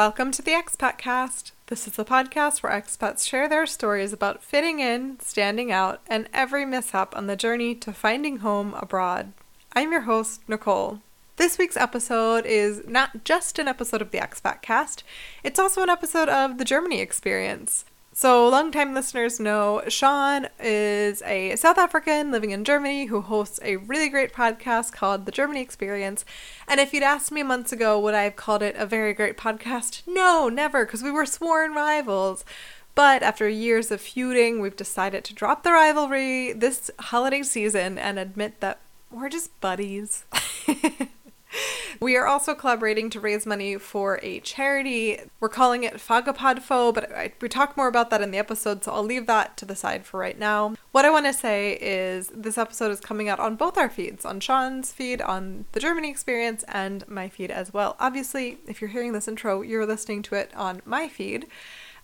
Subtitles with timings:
[0.00, 1.52] Welcome to the Expat Cast.
[1.66, 6.26] This is the podcast where expats share their stories about fitting in, standing out, and
[6.32, 9.34] every mishap on the journey to finding home abroad.
[9.74, 11.00] I'm your host, Nicole.
[11.36, 15.04] This week's episode is not just an episode of the Expat Cast,
[15.44, 17.84] it's also an episode of the Germany Experience.
[18.20, 23.76] So, longtime listeners know Shaun is a South African living in Germany who hosts a
[23.76, 26.26] really great podcast called The Germany Experience.
[26.68, 29.38] And if you'd asked me months ago, would I have called it a very great
[29.38, 30.02] podcast?
[30.06, 32.44] No, never, because we were sworn rivals.
[32.94, 38.18] But after years of feuding, we've decided to drop the rivalry this holiday season and
[38.18, 38.80] admit that
[39.10, 40.26] we're just buddies.
[42.00, 45.18] We are also collaborating to raise money for a charity.
[45.38, 48.92] We're calling it Fagapodfo, but I, we talk more about that in the episode, so
[48.92, 50.76] I'll leave that to the side for right now.
[50.92, 54.24] What I want to say is this episode is coming out on both our feeds
[54.24, 57.96] on Shaun's feed, on the Germany experience, and my feed as well.
[58.00, 61.46] Obviously, if you're hearing this intro, you're listening to it on my feed.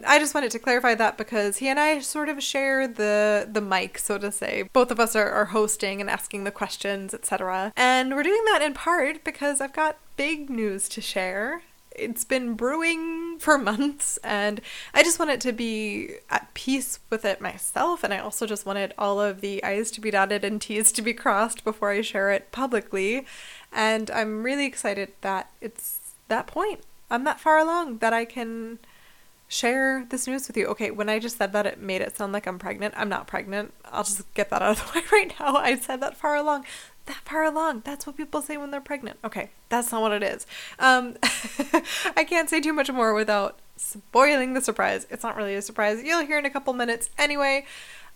[0.05, 3.61] I just wanted to clarify that because he and I sort of share the the
[3.61, 4.69] mic, so to say.
[4.73, 7.73] Both of us are, are hosting and asking the questions, etc.
[7.77, 11.63] And we're doing that in part because I've got big news to share.
[11.93, 14.61] It's been brewing for months, and
[14.93, 18.05] I just wanted to be at peace with it myself.
[18.05, 21.03] And I also just wanted all of the I's to be dotted and T's to
[21.03, 23.25] be crossed before I share it publicly.
[23.73, 26.81] And I'm really excited that it's that point.
[27.11, 28.79] I'm that far along that I can
[29.49, 30.67] share this news with you.
[30.67, 32.95] Okay, when I just said that, it made it sound like I'm pregnant.
[32.97, 33.73] I'm not pregnant.
[33.85, 35.57] I'll just get that out of the way right now.
[35.57, 36.65] I said that far along.
[37.07, 37.83] That far along.
[37.85, 39.19] That's what people say when they're pregnant.
[39.25, 40.47] Okay, that's not what it is.
[40.79, 41.17] Um,
[42.17, 45.07] I can't say too much more without spoiling the surprise.
[45.11, 46.03] It's not really a surprise.
[46.03, 47.11] You'll hear in a couple minutes.
[47.17, 47.67] Anyway,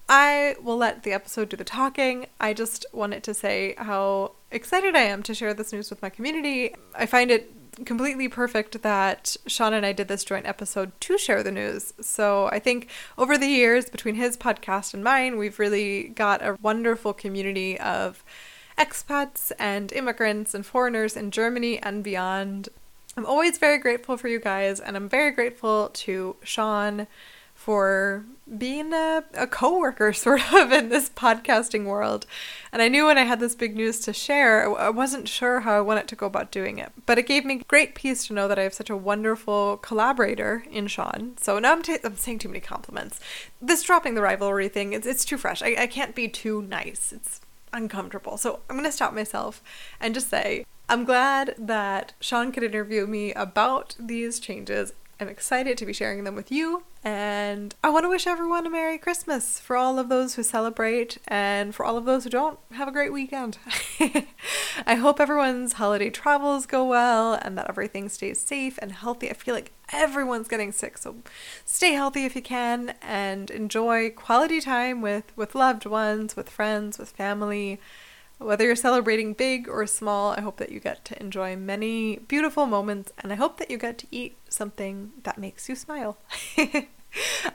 [0.08, 2.26] I will let the episode do the talking.
[2.40, 6.10] I just wanted to say how excited I am to share this news with my
[6.10, 6.74] community.
[6.96, 11.42] I find it completely perfect that Shaun and I did this joint episode to share
[11.42, 11.92] the news.
[12.00, 12.88] So I think
[13.18, 18.24] over the years, between his podcast and mine, we've really got a wonderful community of
[18.78, 22.68] expats and immigrants and foreigners in Germany and beyond.
[23.16, 27.06] I'm always very grateful for you guys, and I'm very grateful to Shaun
[27.60, 28.24] for
[28.56, 32.24] being a, a co-worker sort of in this podcasting world.
[32.72, 35.76] And i knew when i had this big news to share i wasn't sure how
[35.76, 36.90] i wanted to go about doing it.
[37.04, 40.64] But it gave me great peace to know that i have such a wonderful collaborator
[40.70, 41.34] in Shaun.
[41.38, 43.20] So now i'm, i I'm saying too many compliments.
[43.60, 45.60] This dropping the rivalry thing it's, it's too fresh.
[45.60, 47.12] I, I can't be too nice.
[47.14, 47.42] It's
[47.74, 48.38] uncomfortable.
[48.38, 49.62] So i'm going to stop myself
[50.00, 55.76] and just say I'm glad that Shaun could interview me about these changes I'm excited
[55.76, 59.60] to be sharing them with you, and I want to wish everyone a Merry Christmas
[59.60, 62.58] for all of those who celebrate and for all of those who don't.
[62.72, 63.58] Have a great weekend.
[64.86, 69.28] I hope everyone's holiday travels go well and that everything stays safe and healthy.
[69.28, 71.16] I feel like everyone's getting sick, so
[71.66, 76.98] stay healthy if you can and enjoy quality time with, with loved ones, with friends,
[76.98, 77.78] with family.
[78.38, 82.64] Whether you're celebrating big or small, I hope that you get to enjoy many beautiful
[82.64, 86.18] moments and I hope that you get to eat something that makes you smile.
[86.58, 86.66] All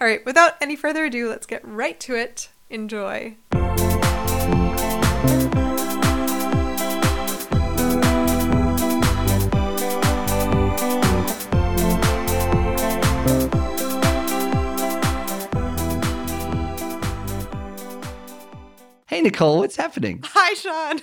[0.01, 2.49] right, without any further ado, let's get right to it.
[2.69, 3.37] Enjoy.
[19.15, 20.19] Hey Nicole, what's happening?
[20.25, 20.99] Hi, Shaun.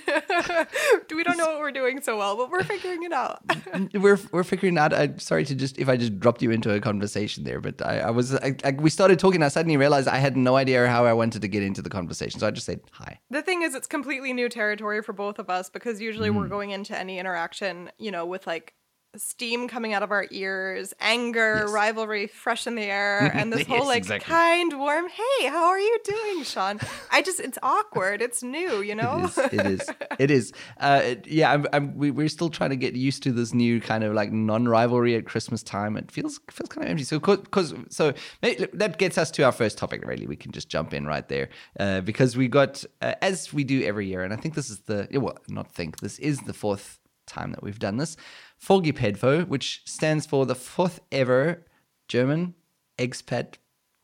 [1.15, 3.41] we don't know what we're doing so well, but we're figuring it out.
[3.95, 4.93] we're we're figuring out.
[4.93, 8.01] I'm sorry to just if I just dropped you into a conversation there, but I,
[8.01, 9.41] I was I, I, we started talking.
[9.41, 12.39] I suddenly realized I had no idea how I wanted to get into the conversation,
[12.39, 13.19] so I just said hi.
[13.31, 16.35] The thing is, it's completely new territory for both of us because usually mm.
[16.35, 18.75] we're going into any interaction, you know, with like
[19.15, 21.71] steam coming out of our ears, anger, yes.
[21.71, 24.31] rivalry fresh in the air, and this yes, whole like exactly.
[24.31, 26.79] kind, warm, hey, how are you doing, Shaun?
[27.11, 28.21] I just, it's awkward.
[28.21, 29.29] It's new, you know?
[29.37, 29.53] It is.
[29.53, 29.91] It is.
[30.19, 30.53] It is.
[30.79, 34.03] Uh, yeah, I'm, I'm, we, we're still trying to get used to this new kind
[34.03, 35.97] of like non rivalry at Christmas time.
[35.97, 37.03] It feels feels kind of empty.
[37.03, 40.27] So, because, so that gets us to our first topic, really.
[40.27, 41.49] We can just jump in right there
[41.79, 44.79] uh, because we got, uh, as we do every year, and I think this is
[44.81, 46.99] the, well, not think, this is the fourth
[47.33, 48.15] time that we've done this.
[48.61, 51.65] Folgepedfo, which stands for the fourth ever
[52.07, 52.53] German
[52.97, 53.55] expat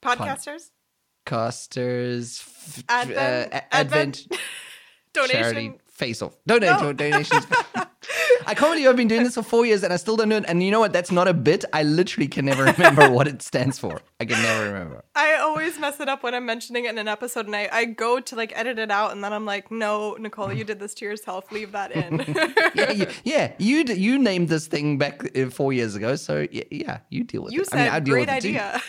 [0.02, 0.72] podcasters.
[1.26, 2.84] Podcasters.
[2.90, 3.54] Advent.
[3.54, 4.28] Uh, Advent.
[5.14, 5.80] Donation.
[6.00, 6.38] Face off.
[6.48, 6.94] Donate no.
[6.94, 7.46] donations.
[8.48, 10.38] I can't believe I've been doing this for four years and I still don't know
[10.38, 10.46] it.
[10.48, 10.94] And you know what?
[10.94, 11.66] That's not a bit.
[11.74, 14.00] I literally can never remember what it stands for.
[14.22, 15.04] I can never remember.
[15.13, 17.84] I always mess it up when I'm mentioning it in an episode, and I, I
[17.84, 20.94] go to like edit it out, and then I'm like, no, Nicole, you did this
[20.96, 21.51] to yourself.
[21.51, 22.19] Leave that in.
[22.75, 26.63] yeah, you, yeah, you you named this thing back uh, four years ago, so yeah,
[26.72, 27.68] yeah you deal with you it.
[27.68, 28.48] said I mean, I deal great with it too.
[28.48, 28.81] idea.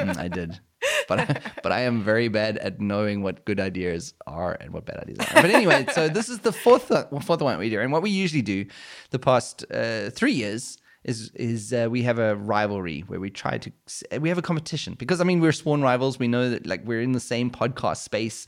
[0.00, 0.60] Mm, I did.
[1.08, 4.86] But I, but I am very bad at knowing what good ideas are and what
[4.86, 5.42] bad ideas are.
[5.42, 8.10] But anyway, so this is the fourth uh, fourth one we do, and what we
[8.10, 8.66] usually do
[9.10, 13.58] the past uh, three years is is uh, we have a rivalry where we try
[13.58, 13.72] to
[14.20, 16.18] we have a competition because I mean we're sworn rivals.
[16.18, 18.46] We know that like we're in the same podcast space.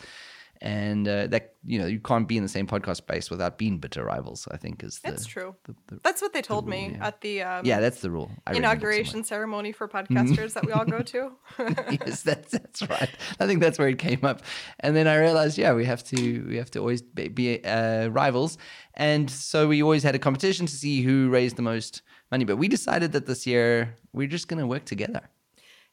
[0.65, 3.79] And uh, that you know you can't be in the same podcast space without being
[3.79, 4.47] bitter rivals.
[4.53, 5.57] I think is the, That's true.
[5.65, 7.07] the- the- That's what they told me rule, yeah.
[7.09, 8.31] at the um, yeah, that's the rule.
[8.47, 8.93] I read in the book somewhere.
[8.93, 11.33] inauguration ceremony for podcasters that we all go to.
[12.07, 13.11] yes, that's that's right.
[13.41, 14.43] I think that's where it came up,
[14.81, 16.17] and then I realized, yeah, we have to
[16.49, 18.57] we have to always be, be uh, rivals,
[18.95, 22.45] and so we always had a competition to see who raised the most money.
[22.45, 25.23] But we decided that this year we're just going to work together.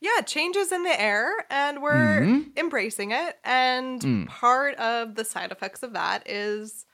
[0.01, 2.49] Yeah, changes in the air, and we're Mm-hmm.
[2.57, 3.37] embracing it.
[3.43, 4.27] And Mm.
[4.27, 6.85] part of the side effects of that is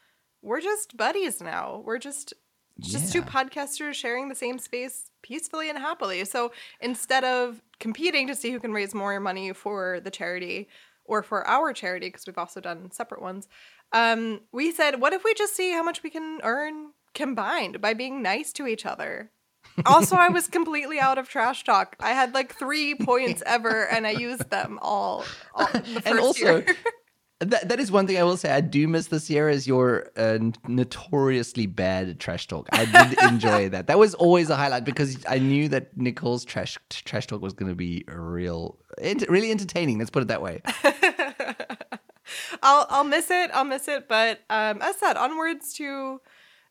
[0.41, 1.81] we're just buddies now.
[1.85, 2.33] We're just
[2.81, 6.25] just two podcasters sharing the same space peacefully and happily.
[6.25, 10.67] So instead of competing to see who can raise more money for the charity
[11.05, 13.47] or for our charity, because we've also done separate ones,
[13.93, 17.93] um, we said, what if we just see how much we can earn combined by
[17.93, 19.31] being nice to each other?
[19.85, 21.95] Also, I was completely out of trash talk.
[21.99, 25.25] I had like three points ever, and I used them all.
[25.53, 26.63] all the first and also.
[27.39, 30.09] That, that is one thing I will say I do miss this year is your
[30.15, 30.39] uh,
[30.69, 32.69] notoriously bad trash talk.
[32.71, 33.87] I did enjoy that.
[33.87, 37.69] That was always a highlight because I knew that Nicole's trash trash talk was going
[37.69, 39.99] to be real, ent- really entertaining.
[39.99, 40.61] Let's put it that way.
[42.63, 43.51] I'll I'll miss it.
[43.53, 44.07] I'll miss it.
[44.07, 46.21] But um, as said, onwards to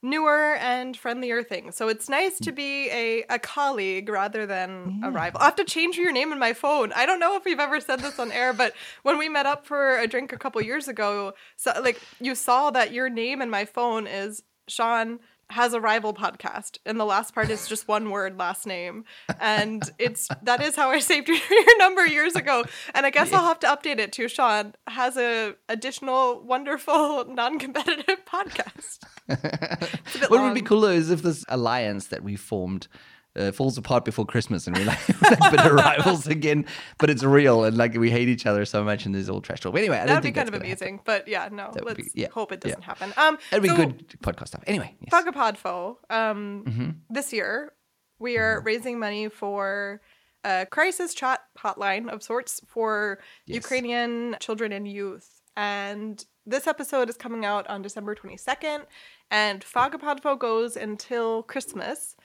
[0.04, 1.74] newer and friendlier things.
[1.74, 2.56] So it's nice to mm.
[2.56, 5.40] be a, a colleague rather than a rival.
[5.40, 6.92] I have to change your name in my phone.
[6.94, 9.66] I don't know if we've ever said this on air, but when we met up
[9.66, 13.50] for a drink a couple years ago, so like you saw that your name in
[13.50, 15.20] my phone is Shaun
[15.50, 19.04] has a rival podcast and the last part is just one word last name.
[19.40, 21.38] And it's that is how i saved your,
[21.78, 22.64] number years ago.
[22.94, 28.24] And i guess i'll have to update it to Shaun has a additional wonderful non-competitive
[28.26, 28.98] podcast.
[29.28, 32.88] It's a bit What would be cooler is if this alliance that we formed
[33.36, 36.64] uh, falls apart before Christmas and we're like, like bitter rivals again,
[36.98, 39.60] but it's real and like we hate each other so much and there's all trash
[39.60, 39.72] talk.
[39.72, 40.86] But anyway, I that don't would be kind of gonna happen.
[40.88, 43.74] amusing but yeah no That let's be- yeah, hope it doesn't happen um That'd be
[43.74, 44.62] good podcast stuff.
[44.66, 45.12] Anyway, yes.
[45.12, 46.90] Fagapodfo, um, Mm-hmm.
[47.10, 47.72] this year
[48.18, 50.00] we are raising money for
[50.44, 53.56] a crisis chat hotline of sorts for Yes.
[53.56, 55.40] Ukrainian children and youth.
[55.56, 58.84] And this episode is coming out on December 22nd,
[59.30, 62.16] and Fagapodfo goes until Christmas.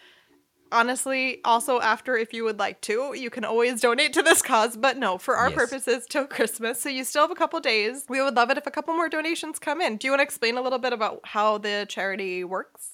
[0.71, 4.77] Honestly, also after, if you would like to, you can always donate to this cause.
[4.77, 5.55] But no, for our Yes.
[5.55, 6.81] purposes, till Christmas.
[6.81, 8.05] So you still have a couple days.
[8.09, 9.97] We would love it if a couple more donations come in.
[9.97, 12.91] Do you want to explain a little bit about how the charity works?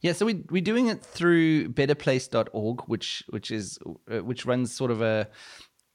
[0.00, 3.78] Yeah, so we we're doing it through betterplace.org, which which is
[4.10, 5.28] uh, which runs sort of a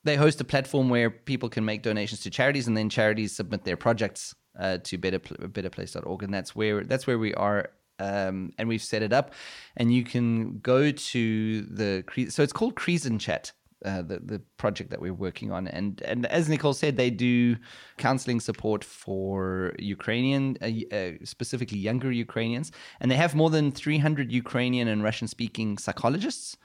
[0.04, 3.66] they host a platform where people can make donations to charities and then charities submit
[3.66, 8.68] their projects uh, to better betterplace.org and that's where that's where we are um, and
[8.68, 9.34] we've set it up.
[9.78, 13.52] And you can go to the so it's called Krisenchat
[13.86, 15.68] uh, the the project that we're working on.
[15.68, 17.56] And and as Nicole said they do
[17.98, 22.72] counseling support for Ukrainian uh, uh, specifically younger Ukrainians.
[23.00, 26.58] And they have more than 300 Ukrainian and Russian speaking psychologists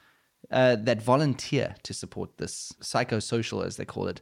[0.50, 4.20] uh, that volunteer to support this psychosocial, as they call it,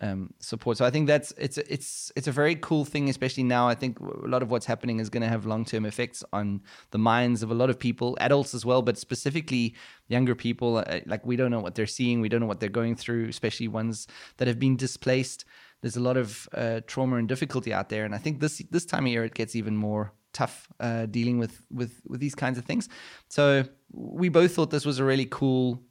[0.00, 0.76] um, support.
[0.76, 3.68] So I think that's it's it's it's a very cool thing, especially now.
[3.68, 6.62] I think a lot of what's happening is going to have long term effects on
[6.90, 9.74] the minds of a lot of people, adults as well, but specifically
[10.08, 10.78] younger people.
[10.78, 13.28] Uh, like we don't know what they're seeing, we don't know what they're going through,
[13.28, 14.06] especially ones
[14.38, 15.44] that have been displaced.
[15.80, 18.84] There's a lot of uh, trauma and difficulty out there, and I think this this
[18.84, 22.58] time of year it gets even more tough uh, dealing with with with these kinds
[22.58, 22.88] of things.
[23.28, 25.82] So we both thought this was a really cool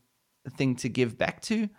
[0.58, 1.70] thing to give back to.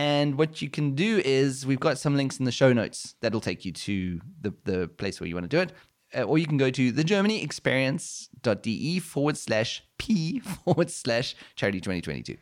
[0.00, 3.42] And what you can do is we've got some links in the show notes that'll
[3.42, 5.72] take you to the, the place where you want to do it.
[6.16, 12.38] Uh, or you can go to thegermanyexperience.de forward slash P forward slash charity 2022.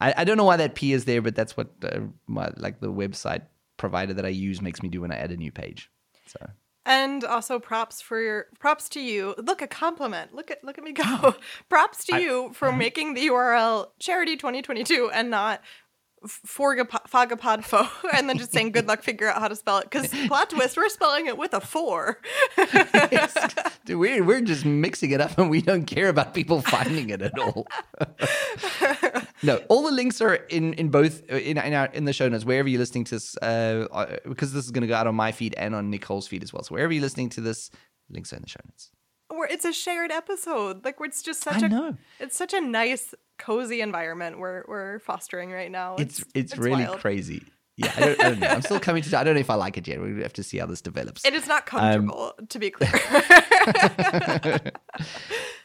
[0.00, 2.80] I, I don't know why that P is there, but that's what uh, my, like
[2.80, 3.42] the website
[3.76, 5.88] provider that I use makes me do when I add a new page.
[6.26, 6.40] So
[6.84, 9.36] And also props for your props to you.
[9.38, 10.34] Look, a compliment.
[10.34, 11.36] Look at look at me go.
[11.68, 15.62] props to you for making the URL charity 2022 and not
[16.26, 20.08] Forgap- Fagapodfo and then just saying good luck figure out how to spell it because
[20.26, 22.20] plot twist we're spelling it with a four
[23.86, 27.22] Dude, we're we're just mixing it up, and we don't care about people finding it
[27.22, 27.68] at all.
[29.44, 32.28] no, all the links are in in both uh, in in, our, in the show
[32.28, 33.36] notes wherever you're listening to this.
[33.40, 36.26] Uh, uh because this is going to go out on my feed and on Nicole's
[36.26, 36.64] feed as well.
[36.64, 37.70] So wherever you're listening to this,
[38.10, 38.90] links are in the show notes.
[39.28, 41.96] Where it's a shared episode, like it's just such I a know.
[42.18, 45.96] it's such a nice, cozy environment we're we're fostering right now.
[45.96, 46.98] It's it's, really wild.
[46.98, 47.42] crazy.
[47.76, 48.46] Yeah, I don't, I don't know.
[48.48, 49.18] I'm still coming to.
[49.18, 50.00] I don't know if I like it yet.
[50.00, 51.24] We have to see how this develops.
[51.26, 52.90] It is not Um, comfortable, to be clear.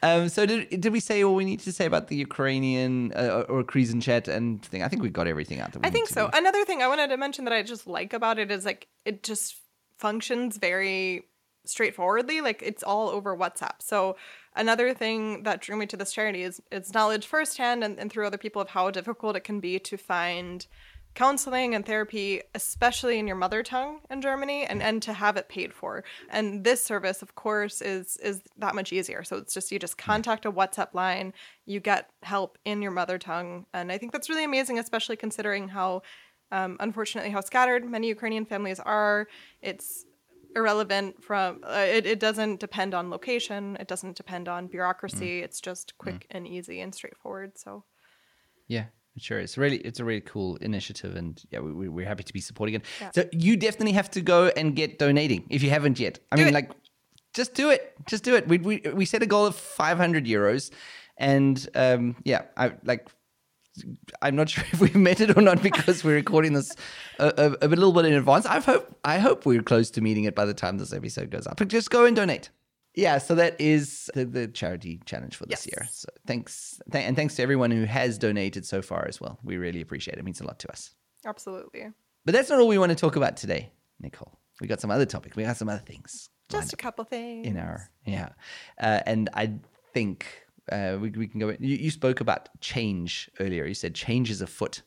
[0.04, 3.44] Um, so did did we say all we need to say about the Ukrainian uh,
[3.48, 4.82] or Krisenchat and thing?
[4.82, 5.72] I think we got everything out.
[5.72, 6.28] That I think so.
[6.32, 9.22] Another thing I wanted to mention that I just like about it is like it
[9.22, 9.54] just
[9.98, 11.28] functions very
[11.64, 12.40] straightforwardly.
[12.40, 13.80] Like it's all over WhatsApp.
[13.80, 14.16] So
[14.54, 18.26] another thing that drew me to this charity is it's knowledge firsthand and, and through
[18.26, 20.66] other people of how difficult it can be to find
[21.14, 25.48] counseling and therapy, especially in your mother tongue in Germany, and, and to have it
[25.48, 26.04] paid for.
[26.30, 29.22] And this service, of course, is is that much easier.
[29.22, 31.34] So it's just you just contact a WhatsApp line,
[31.66, 35.68] you get help in your mother tongue, and I think that's really amazing, especially considering
[35.68, 36.02] how,
[36.50, 39.28] um, unfortunately, how scattered many Ukrainian families are.
[39.60, 40.06] It's
[40.54, 45.60] irrelevant from uh, it, it doesn't depend on location it doesn't depend on bureaucracy it's
[45.60, 47.84] just quick and easy and straightforward so
[48.68, 48.84] Yeah,
[49.18, 49.38] sure.
[49.40, 52.40] It's really it's a really cool initiative, and yeah, we, we- we're happy to be
[52.40, 52.82] supporting it.
[53.00, 53.10] Yeah.
[53.14, 56.18] So you definitely have to go and get donating if you haven't yet.
[56.30, 56.54] I mean, it.
[56.54, 56.70] like,
[57.34, 57.92] just do it.
[58.06, 58.48] Just do it.
[58.48, 60.70] We we we set a goal of 500 euros,
[61.18, 63.08] and um, yeah, I like.
[64.20, 66.74] I'm not sure if we've met it or not because we're recording this
[67.18, 68.46] a, a, a little bit in advance.
[68.46, 71.46] I hope I hope we're close to meeting it by the time this episode goes
[71.46, 71.56] up.
[71.58, 72.50] But just go and donate.
[72.94, 75.74] Yeah, so that is the, the charity challenge for this Yes.
[75.74, 75.88] year.
[75.90, 79.38] So thanks, th- and thanks to everyone who has donated so far as well.
[79.42, 80.18] We really appreciate it.
[80.18, 80.90] It means a lot to us.
[81.24, 81.86] absolutely
[82.26, 84.38] But that's not all we want to talk about today, Nicole.
[84.60, 85.36] We got some other topics.
[85.36, 88.28] We got some other things just a couple things in our yeah,
[88.78, 89.54] uh, and I
[89.94, 90.26] think
[90.70, 91.50] uh, we we can go.
[91.58, 93.64] You, you spoke about change earlier.
[93.66, 94.82] You said change is afoot.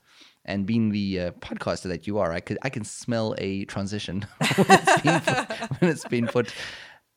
[0.47, 4.27] And being the uh, podcaster that you are, I could I can smell a transition
[4.55, 5.49] when it's been put,
[5.81, 6.53] when it's been put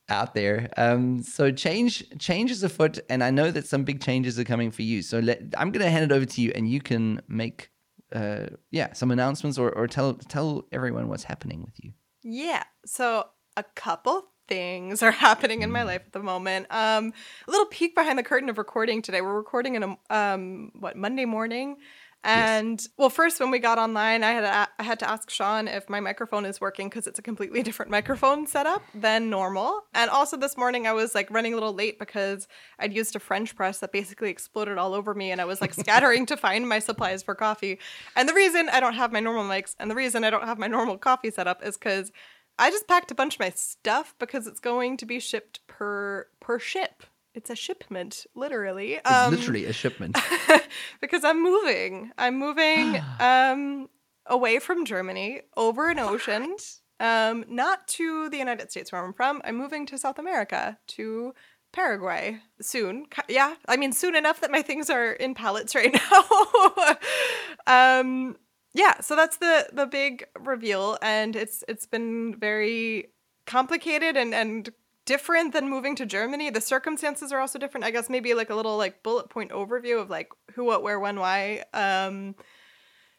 [0.09, 0.71] out there.
[0.77, 4.71] Um, so change change is afoot, and I know that some big changes are coming
[4.71, 5.03] for you.
[5.03, 7.71] So let, I'm going to hand it over to you, and you can make
[8.15, 11.93] uh, yeah some announcements or, or tell tell everyone what's happening with you.
[12.23, 12.65] Yeah.
[12.87, 16.67] So a couple things are happening in my life at the moment.
[16.71, 17.13] Um,
[17.47, 19.21] a little peek behind the curtain of recording today.
[19.21, 21.77] We're recording in a um, what Monday morning.
[22.25, 25.69] And well, first when we got online, I had to, I had to ask Shaun
[25.69, 29.85] if my microphone is working because it's a completely different microphone setup than normal.
[29.95, 32.49] And also this morning I was like running a little late because
[32.81, 35.73] I'd used a French press that basically exploded all over me, and I was like
[35.81, 37.79] scattering to find my supplies for coffee.
[38.17, 40.59] And the reason I don't have my normal mics and the reason I don't have
[40.59, 42.11] my normal coffee setup is because
[42.59, 46.27] I just packed a bunch of my stuff because it's going to be shipped per
[46.41, 47.05] per ship.
[47.35, 48.95] It's a shipment, literally.
[48.95, 50.17] It's Um, literally a shipment.
[51.01, 52.11] because I'm moving.
[52.19, 53.89] I'm moving um,
[54.27, 56.57] away from Germany over an ocean,
[56.99, 59.41] um, not to the United States where I'm from.
[59.45, 61.33] I'm moving to South America to
[61.73, 63.07] Paraguay soon.
[63.29, 68.01] Yeah, I mean soon enough that my things are in pallets right now.
[68.01, 68.37] um,
[68.79, 73.09] yeah, so that's the the big reveal, and it's it's been very
[73.45, 74.71] complicated and and
[75.05, 76.51] different than moving to Germany.
[76.51, 77.85] The circumstances are also different.
[77.85, 81.01] I guess maybe like a little like bullet point overview of like who, what, where,
[81.01, 81.65] when, why.
[81.75, 82.37] Um,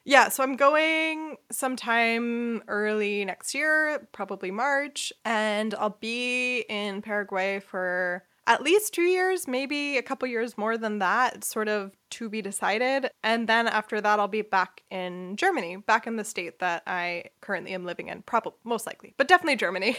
[0.06, 7.60] yeah, so I'm going sometime early next year, probably March, and I'll be in Paraguay
[7.60, 12.28] for at least two years, maybe a couple years more than that, sort of to
[12.30, 13.12] be decided.
[13.24, 17.26] And then after that, I'll be back in Germany, back in the state that I
[17.42, 19.96] currently am living in, probably most likely, but definitely Germany.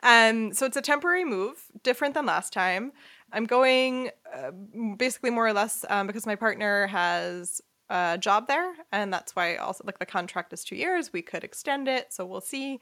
[0.00, 2.92] and so it's a temporary move, different than last time.
[3.32, 4.52] I'm going uh,
[4.96, 9.56] basically more or less um, because my partner has a job there, and that's why
[9.56, 11.12] also like the contract is two years.
[11.12, 12.78] We could extend it, so we'll see.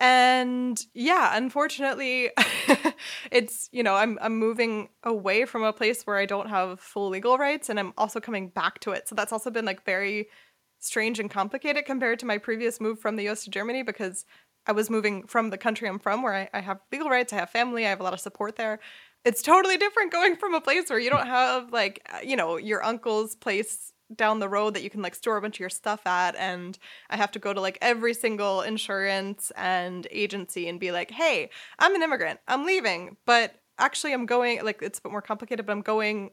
[0.00, 2.30] And yeah, unfortunately,
[3.32, 7.08] it's you know I'm I'm moving away from a place where I don't have full
[7.08, 9.08] legal rights, and I'm also coming back to it.
[9.08, 10.28] So that's also been like very
[10.78, 13.42] strange and complicated compared to my previous move from the U.S.
[13.44, 14.24] to Germany because
[14.66, 17.36] I was moving from the country I'm from, where I, I have legal rights, I
[17.36, 18.78] have family, I have a lot of support there.
[19.24, 22.56] It's totally different going from a place where you don't have like uh, you know
[22.56, 25.68] your uncle's place down the road that you can like store a bunch of your
[25.68, 26.78] stuff at and
[27.10, 31.50] I have to go to like every single insurance and agency and be like, "Hey,
[31.78, 32.40] I'm an immigrant.
[32.48, 36.30] I'm leaving." But actually I'm going like it's a bit more complicated, but I'm going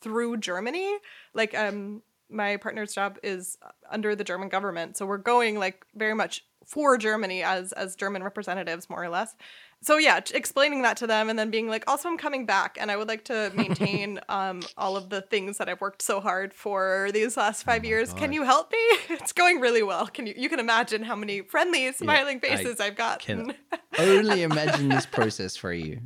[0.00, 0.98] through Germany.
[1.34, 3.58] Like um my partner's job is
[3.90, 8.22] under the German government, so we're going like very much for Germany as as German
[8.22, 9.34] representatives, more or less
[9.82, 12.90] so yeah, explaining that to them and then being like, also I'm coming back and
[12.90, 16.54] I would like to maintain um, all of the things that I've worked so hard
[16.54, 18.10] for these last five oh years.
[18.10, 18.18] God.
[18.18, 18.78] Can you help me?
[19.22, 20.06] It's going really well.
[20.06, 23.20] Can you you can imagine how many friendly, smiling yeah, faces I, have got.
[23.20, 23.54] Can
[23.98, 26.00] only imagine this process for you.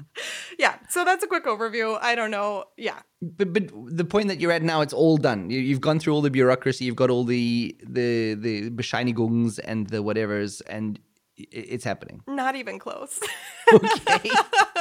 [0.59, 0.77] Yeah.
[0.89, 1.99] So that's a quick overview.
[2.01, 2.65] I don't know.
[2.77, 3.01] Yeah.
[3.23, 5.51] But but the point that you're at now, it's all done.
[5.51, 6.85] You, have gone through all the bureaucracy.
[6.85, 10.99] You've got all the the the shiny Bescheinigungen and the whatevers, and
[11.37, 12.23] it's happening.
[12.27, 13.21] Not even close.
[13.73, 14.31] okay.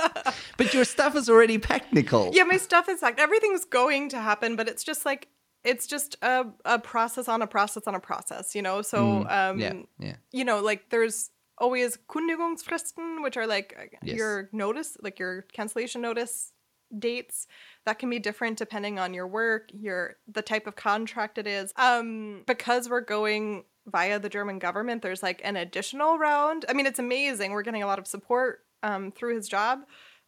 [0.57, 2.31] but your stuff is already technical.
[2.33, 5.27] Yeah, my stuff is like everything's going to happen, but it's just like
[5.63, 8.81] it's just a, a process on a process on a process, you know?
[8.81, 10.15] So mm, um yeah, yeah.
[10.31, 14.15] you know, like there's always Kündigungsfristen, which are like yes.
[14.15, 16.51] your notice, like your cancellation notice
[16.97, 17.47] dates
[17.85, 21.74] that can be different depending on your work your the type of contract it is
[21.77, 25.01] um because we're going via the German government.
[25.01, 26.65] There's like an additional round.
[26.68, 27.51] I mean, it's amazing.
[27.51, 29.80] We're getting a lot of support um, through his job.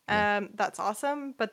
[0.08, 0.38] Yeah.
[0.38, 1.34] Um, that's awesome.
[1.38, 1.52] But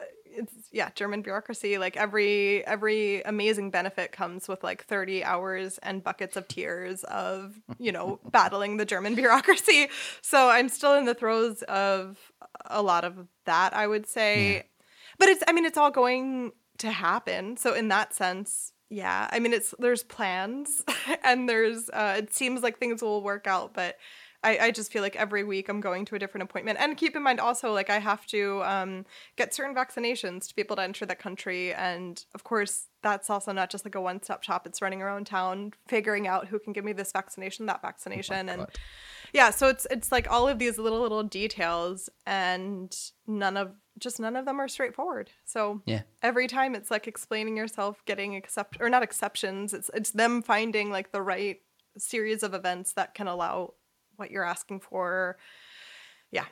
[0.00, 1.78] uh, it's yeah, German bureaucracy.
[1.78, 7.54] Like every every amazing benefit comes with like 30 hours and buckets of tears of
[7.78, 9.88] you know battling the German bureaucracy.
[10.22, 12.18] So I'm still in the throes of
[12.66, 13.74] a lot of that.
[13.74, 14.62] I would say, yeah.
[15.18, 17.56] but it's I mean it's all going to happen.
[17.56, 20.82] So in that sense, yeah i mean it's there's plans
[21.24, 23.96] and there's uh it seems like things will work out but
[24.44, 26.78] I, I just feel like every week I'm going to a different appointment.
[26.80, 29.04] And keep in mind also, like, I have to um,
[29.36, 31.74] get certain vaccinations to be able to enter the country.
[31.74, 35.26] And of course, that's also not just like a one stop shop, it's running around
[35.26, 38.48] town, figuring out who can give me this vaccination, that vaccination.
[38.48, 38.66] Oh and
[39.32, 42.94] yeah, so it's it's like all of these little, little details, and
[43.26, 45.30] none of just none of them are straightforward.
[45.44, 49.74] So yeah, every time it's like explaining yourself, getting accept or not exceptions.
[49.74, 51.58] It's it's them finding like the right
[51.96, 53.74] series of events that can allow
[54.16, 55.38] what you're asking for.
[56.30, 56.44] Yeah.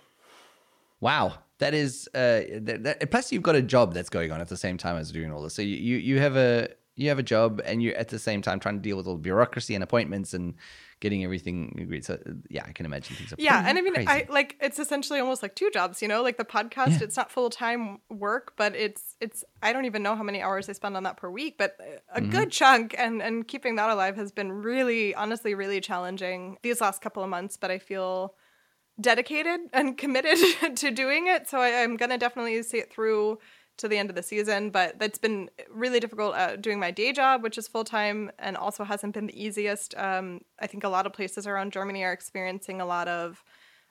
[1.00, 2.08] Wow, that is.
[2.14, 4.96] Uh, that, that, plus, you've got a job that's going on at the same time
[4.96, 5.54] as doing all this.
[5.54, 8.42] So you you, you have a you have a job and you're at the same
[8.42, 10.54] time trying to deal with all the bureaucracy and appointments and
[11.00, 12.04] getting everything agreed.
[12.04, 13.32] So yeah, I can imagine things.
[13.32, 14.08] Are yeah, and I mean, crazy.
[14.08, 16.02] I like it's essentially almost like two jobs.
[16.02, 16.98] You know, like the podcast, yeah.
[17.02, 19.44] it's not full time work, but it's it's.
[19.62, 21.76] I don't even know how many hours I spend on that per week, but
[22.14, 22.30] a mm-hmm.
[22.30, 22.94] good chunk.
[22.98, 27.28] And and keeping that alive has been really, honestly, really challenging these last couple of
[27.28, 27.56] months.
[27.56, 28.34] But I feel
[29.00, 30.38] dedicated and committed
[30.76, 31.48] to doing it.
[31.48, 33.38] So I, am gonna definitely see it through
[33.78, 37.12] to the end of the season, but that's been really difficult uh, doing my day
[37.12, 39.96] job, which is full time and also hasn't been the easiest.
[39.96, 43.44] Um, I think a lot of places around Germany are experiencing a lot of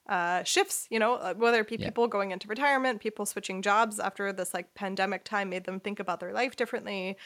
[0.08, 1.86] uh, shifts, you know, uh, whether it be yeah.
[1.86, 6.00] people going into retirement, people switching jobs after this like pandemic time made them think
[6.00, 7.18] about their life differently.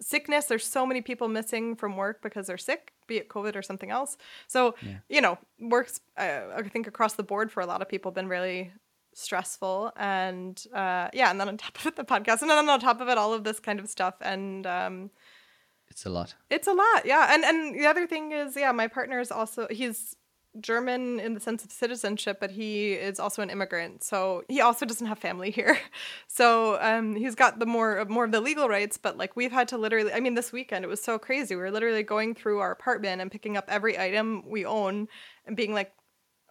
[0.00, 3.62] Sickness, there's so many people missing from work because they're sick, be it COVID or
[3.62, 4.16] something else.
[4.46, 4.98] So, yeah.
[5.08, 8.28] you know, works, uh, I think across the board for a lot of people been
[8.28, 8.72] really
[9.16, 12.80] stressful and uh yeah and then on top of it the podcast and then on
[12.80, 15.10] top of it all of this kind of stuff and um
[15.88, 16.34] it's a lot.
[16.50, 19.66] it's a lot yeah and and the other thing is yeah my partner is also
[19.70, 20.14] he's
[20.60, 24.84] german in the sense of citizenship but he is also an immigrant so he also
[24.84, 25.78] doesn't have family here.
[26.28, 29.68] So um he's got the more more of the legal rights but like we've had
[29.68, 31.54] to literally i mean this weekend it was so crazy.
[31.54, 35.08] We were literally going through our apartment and picking up every item we own
[35.46, 35.92] and being like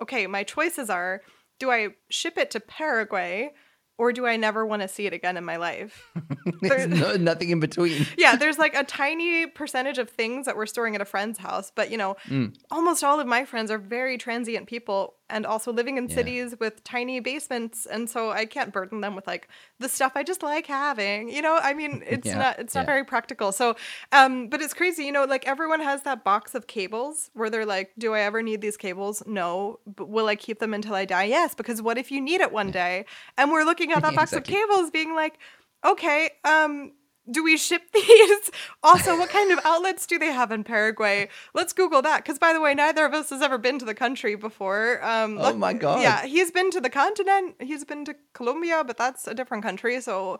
[0.01, 1.21] okay my choices are
[1.60, 3.52] do I ship it to Paraguay
[3.98, 6.12] or do I never want to see it again in my life?
[6.62, 8.06] there's no, nothing in between.
[8.18, 11.72] yeah, there's like a tiny percentage of things that we're storing at a friend's house,
[11.74, 12.54] but you know, mm.
[12.72, 16.16] almost all of my friends are very transient people and also living in yeah.
[16.16, 19.48] cities with tiny basements and so I can't burden them with like
[19.80, 21.30] the stuff I just like having.
[21.30, 22.38] You know, I mean, it's yeah.
[22.38, 22.86] not it's not yeah.
[22.86, 23.52] very practical.
[23.52, 23.76] So,
[24.12, 27.66] um but it's crazy, you know, like everyone has that box of cables where they're
[27.66, 29.24] like, do I ever need these cables?
[29.26, 31.26] No, but will I keep them until I die?
[31.26, 33.06] Yes, because what if you need it one day?
[33.38, 34.56] And we're looking at that box exactly.
[34.56, 35.40] of cables being like,
[35.84, 36.92] okay, um
[37.30, 38.52] do we ship these?
[38.84, 41.30] also, what kind of outlets do they have in Paraguay?
[41.54, 42.24] Let's Google that.
[42.24, 45.04] Because, by the way, neither of us has ever been to the country before.
[45.04, 46.02] Um, oh my God.
[46.02, 50.00] Yeah, he's been to the continent, he's been to Colombia, but that's a different country.
[50.02, 50.40] So,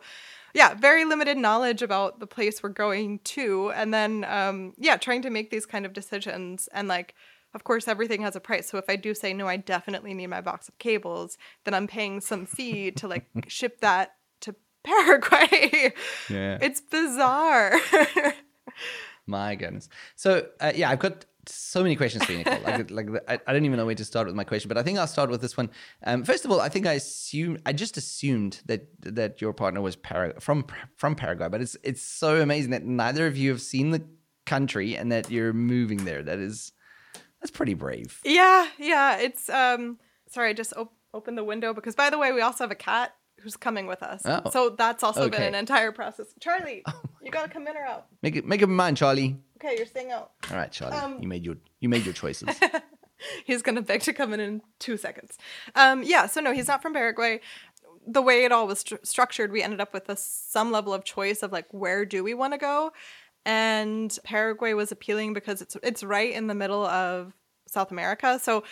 [0.54, 3.70] yeah, very limited knowledge about the place we're going to.
[3.72, 6.68] And then, um, yeah, trying to make these kind of decisions.
[6.72, 7.14] And, like,
[7.56, 8.68] of course, everything has a price.
[8.68, 11.86] So if I do say, no, I definitely need my box of cables, then I'm
[11.86, 14.12] paying some fee to like ship that
[14.86, 15.92] Paraguay.
[16.30, 16.58] Yeah.
[16.60, 17.72] It's bizarre.
[19.26, 19.88] My goodness.
[20.14, 22.60] So, uh, yeah, I've got so many questions for you, Nicole.
[22.62, 24.82] like, like I, I don't even know where to start with my question, but I
[24.82, 25.70] think I'll start with this one.
[26.04, 29.80] Um, first of all, I think I assumed I just assumed that that your partner
[29.80, 30.64] was Para- from
[30.96, 34.04] from Paraguay, but it's it's so amazing that neither of you have seen the
[34.44, 36.22] country and that you're moving there.
[36.22, 36.72] That is
[37.40, 38.20] that's pretty brave.
[38.24, 39.18] Yeah, yeah.
[39.18, 39.98] It's um.
[40.28, 42.76] Sorry, I just op- opened the window because, by the way, we also have a
[42.76, 44.22] cat who's coming with us.
[44.24, 44.50] Oh.
[44.50, 46.26] So that's also been an entire process.
[46.40, 46.82] Charlie,
[47.22, 48.06] you gotta come in or out.
[48.22, 49.36] Make it make up your mind, Charlie.
[49.56, 50.32] Okay, you're staying out.
[50.50, 52.48] All right, Charlie, Um, you made your you made your choices.
[53.44, 55.38] He's gonna beg to come in in two seconds.
[55.74, 56.26] Um, yeah.
[56.26, 57.40] So no, he's not from Paraguay.
[58.06, 61.02] The way it all was stru- structured, we ended up with a, some level of
[61.04, 62.92] choice of like where do we want to go,
[63.44, 67.32] and Paraguay was appealing because it's it's right in the middle of
[67.66, 68.38] South America.
[68.40, 68.64] So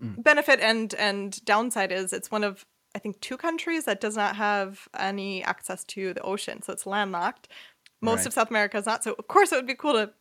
[0.00, 4.36] benefit and and downside is it's one of I think two countries that does not
[4.36, 7.48] have any access to the ocean, so it's landlocked.
[8.00, 8.26] Most Right.
[8.26, 9.04] of South America is not.
[9.04, 10.12] So of course it would be cool to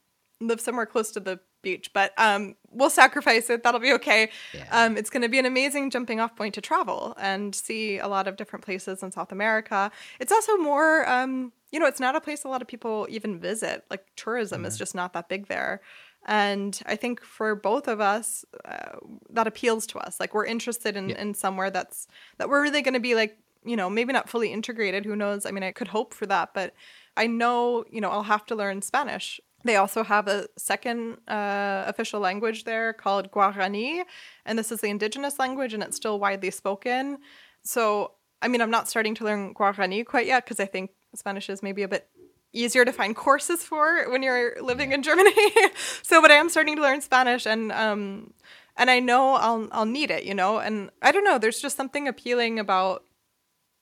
[0.42, 3.64] live somewhere close to the beach, but um, we'll sacrifice it.
[3.64, 4.30] That'll be okay.
[4.54, 4.66] Yeah.
[4.72, 8.08] Um, it's going to be an amazing jumping off point to travel and see a
[8.08, 9.92] lot of different places in South America.
[10.20, 13.40] It's also more, um, you know, it's not a place a lot of people even
[13.40, 13.84] visit.
[13.90, 15.82] Like tourism is just not that big there.
[16.26, 18.98] And I think for both of us, uh,
[19.30, 20.20] that appeals to us.
[20.20, 23.76] Like we're interested in, in somewhere that's that we're really going to be like, you
[23.76, 25.06] know, maybe not fully integrated.
[25.06, 25.46] Who knows?
[25.46, 26.74] I mean, I could hope for that, but
[27.18, 29.42] I know, you know, I'll have to learn Spanish.
[29.66, 34.04] They also have a second uh, official language there called Guarani,
[34.46, 37.18] and this is the indigenous language, and it's still widely spoken.
[37.64, 41.50] So, I mean, I'm not starting to learn Guarani quite yet because I think Spanish
[41.50, 42.08] is maybe a bit
[42.54, 45.34] easier to find courses for when you're living in Germany.
[46.04, 48.34] so, but I am starting to learn Spanish, and um,
[48.76, 50.60] and I know I'll I'll need it, you know.
[50.60, 53.04] And I don't know, there's just something appealing about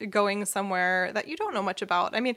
[0.09, 2.15] going somewhere that you don't know much about.
[2.15, 2.35] I mean,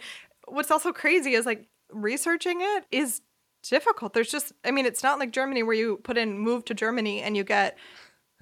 [0.49, 3.21] what's also crazy is like researching it is
[3.69, 4.15] difficult.
[4.15, 7.21] There's just, I mean, it's not like Germany where you put in move to Germany
[7.21, 7.77] and you get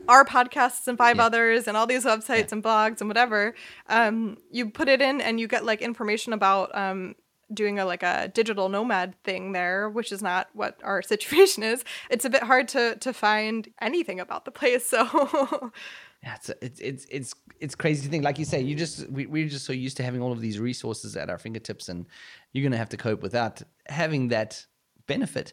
[0.07, 1.25] our podcasts and five Yeah.
[1.25, 3.55] others and all these websites and blogs and whatever.
[3.89, 7.17] Um, you put it in and you get like information about um,
[7.53, 11.85] doing a like a digital nomad thing there, which is not what our situation is.
[12.11, 14.87] It's a bit hard to to find anything about the place.
[14.87, 15.73] So
[16.23, 18.25] Yeah, it's it's it's it's crazy to think.
[18.25, 20.59] Like you say, you just we, we're just so used to having all of these
[20.59, 22.07] resources at our fingertips, and
[22.53, 24.67] you're gonna have to cope without having that
[25.07, 25.53] benefit.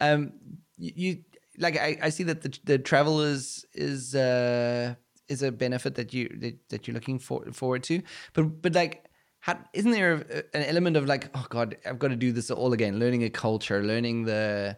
[0.00, 0.32] Um,
[0.78, 1.18] you, you
[1.58, 4.94] like I, I see that the the travel is is uh
[5.28, 9.02] is a benefit that you that, that you're looking for, forward to, but but like.
[9.46, 12.50] How, isn't there a, an element of like, oh God, I've got to do this
[12.50, 12.98] all again?
[12.98, 14.76] Learning a culture, learning the,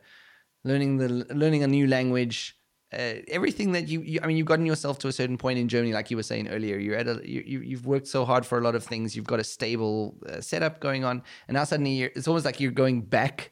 [0.62, 2.54] learning the, learning a new language,
[2.92, 5.68] uh, everything that you, you, I mean, you've gotten yourself to a certain point in
[5.68, 6.76] Germany, like you were saying earlier.
[6.76, 9.16] You're at a, you, you- you've worked so hard for a lot of things.
[9.16, 12.70] You've got a stable uh, setup going on, and now suddenly it's almost like you're
[12.70, 13.50] going back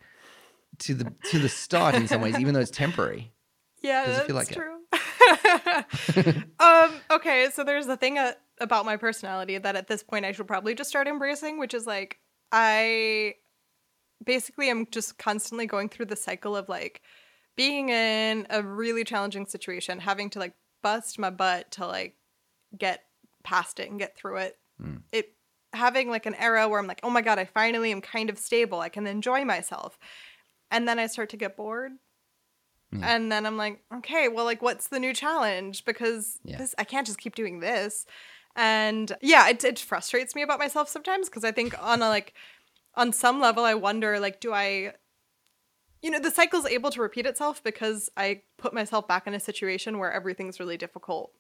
[0.81, 3.33] to the to the start in some ways, even though it's temporary.
[3.87, 4.81] Yeah, that's feel like true.
[6.61, 10.33] um, okay, so there's the thing uh, about my personality that at this point I
[10.33, 12.19] should probably just start embracing, which is like
[12.51, 13.35] I
[14.25, 17.03] basically am just constantly going through the cycle of like
[17.57, 22.17] being in a really challenging situation, having to like bust my butt to like
[22.77, 23.05] get
[23.45, 24.59] past it and get through it.
[25.13, 25.33] It
[25.73, 28.39] having like an era where I'm like, oh my god, I finally am kind of
[28.39, 28.81] stable.
[28.81, 29.97] I can enjoy myself.
[30.71, 31.93] And then I start to get bored
[32.93, 35.85] and then I'm like, okay, well, like, what's the new challenge?
[35.85, 36.59] Because Yeah.
[36.59, 38.07] this, I can't just keep doing this.
[38.55, 42.33] And yeah, it, it frustrates me about myself sometimes because I think on a like,
[42.95, 44.95] on some level, I wonder, like, do I,
[46.03, 49.41] you know, the cycle's able to repeat itself because I put myself back in a
[49.41, 51.33] situation where everything's really difficult.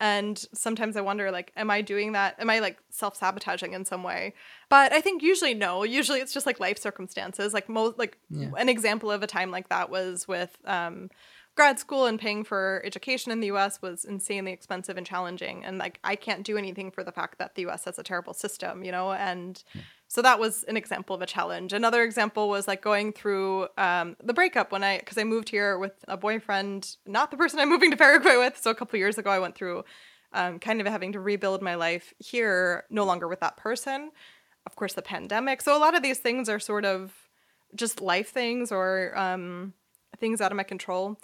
[0.00, 2.34] And sometimes I wonder, like, am I doing that?
[2.38, 4.34] Am I like self sabotaging in some way?
[4.68, 5.82] But I think usually no.
[5.84, 7.54] Usually it's just like life circumstances.
[7.54, 8.50] Like most, like Yeah.
[8.58, 11.08] an example of a time like that was with um,
[11.54, 13.80] grad school and paying for education in the U.S.
[13.80, 15.64] was insanely expensive and challenging.
[15.64, 17.84] And like I can't do anything for the fact that the U.S.
[17.84, 19.12] has a terrible system, you know.
[19.12, 19.62] And
[20.12, 21.72] so that was an example of a challenge.
[21.72, 25.78] Another example was like going through um, the breakup when I because I moved here
[25.78, 28.58] with a boyfriend, not the person I'm moving to Paraguay with.
[28.60, 29.84] So a couple years ago, I went through
[30.34, 34.10] um, kind of having to rebuild my life here, no longer with that person.
[34.66, 35.62] Of course, the pandemic.
[35.62, 37.14] So a lot of these things are sort of
[37.74, 39.72] just life things or um,
[40.18, 41.18] things out of my control.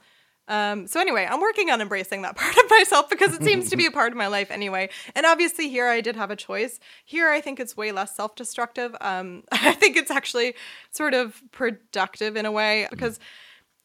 [0.48, 3.76] Um, so anyway, I'm working on embracing that part of myself because it seems to
[3.76, 4.88] be a part of my life anyway.
[5.14, 6.80] And obviously, here I did have a choice.
[7.04, 8.96] Here, I think it's way less self-destructive.
[9.00, 10.54] Um, I think it's actually
[10.90, 13.20] sort of productive in a way because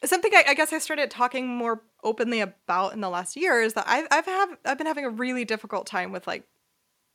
[0.05, 3.73] something I, I guess I started talking more openly about in the last year is
[3.73, 6.43] that I've I've have I've been having a really difficult time with like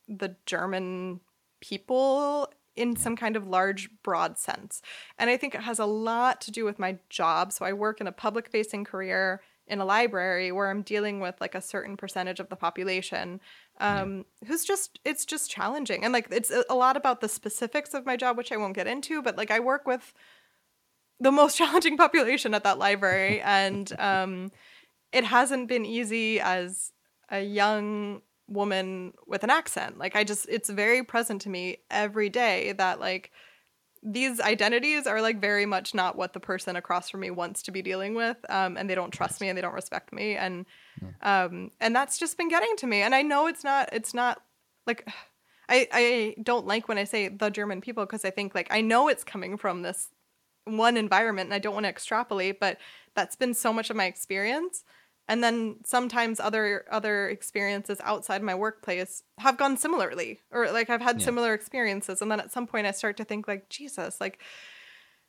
[0.09, 1.21] the German
[1.61, 4.81] people in some kind of large, broad sense.
[5.19, 7.53] And I think it has a lot to do with my job.
[7.53, 11.35] So I work in a public facing career in a library where I'm dealing with
[11.41, 13.41] like a certain percentage of the population
[13.81, 14.49] um, yeah.
[14.49, 16.05] who's just, it's just challenging.
[16.05, 18.87] And like, it's a lot about the specifics of my job, which I won't get
[18.87, 20.15] into, but like, I work with
[21.21, 23.41] the most challenging population at that library.
[23.43, 24.51] and um,
[25.13, 26.93] it hasn't been easy as
[27.31, 29.99] a young woman with an accent.
[29.99, 33.31] Like I just it's very present to me every day that like
[34.03, 37.73] these identities are like very much not what the person across from me wants to
[37.73, 40.37] be dealing with um, and they don't trust me and they don't respect me.
[40.37, 40.67] And
[41.23, 43.03] um, and that's just been getting to me.
[43.03, 44.43] And i know it's not it's not
[44.87, 45.07] like
[45.69, 48.81] i i don't like when i say the german people because i think like i
[48.81, 50.09] know it's coming from this
[50.65, 52.79] one environment and i don't want to extrapolate but
[53.15, 54.83] that's been so much of my experience
[55.29, 61.03] and then sometimes other other experiences outside my workplace have gone similarly or like i've
[61.03, 61.25] had yeah.
[61.25, 62.23] similar experiences.
[62.23, 64.41] And then at some point i start to think like jesus like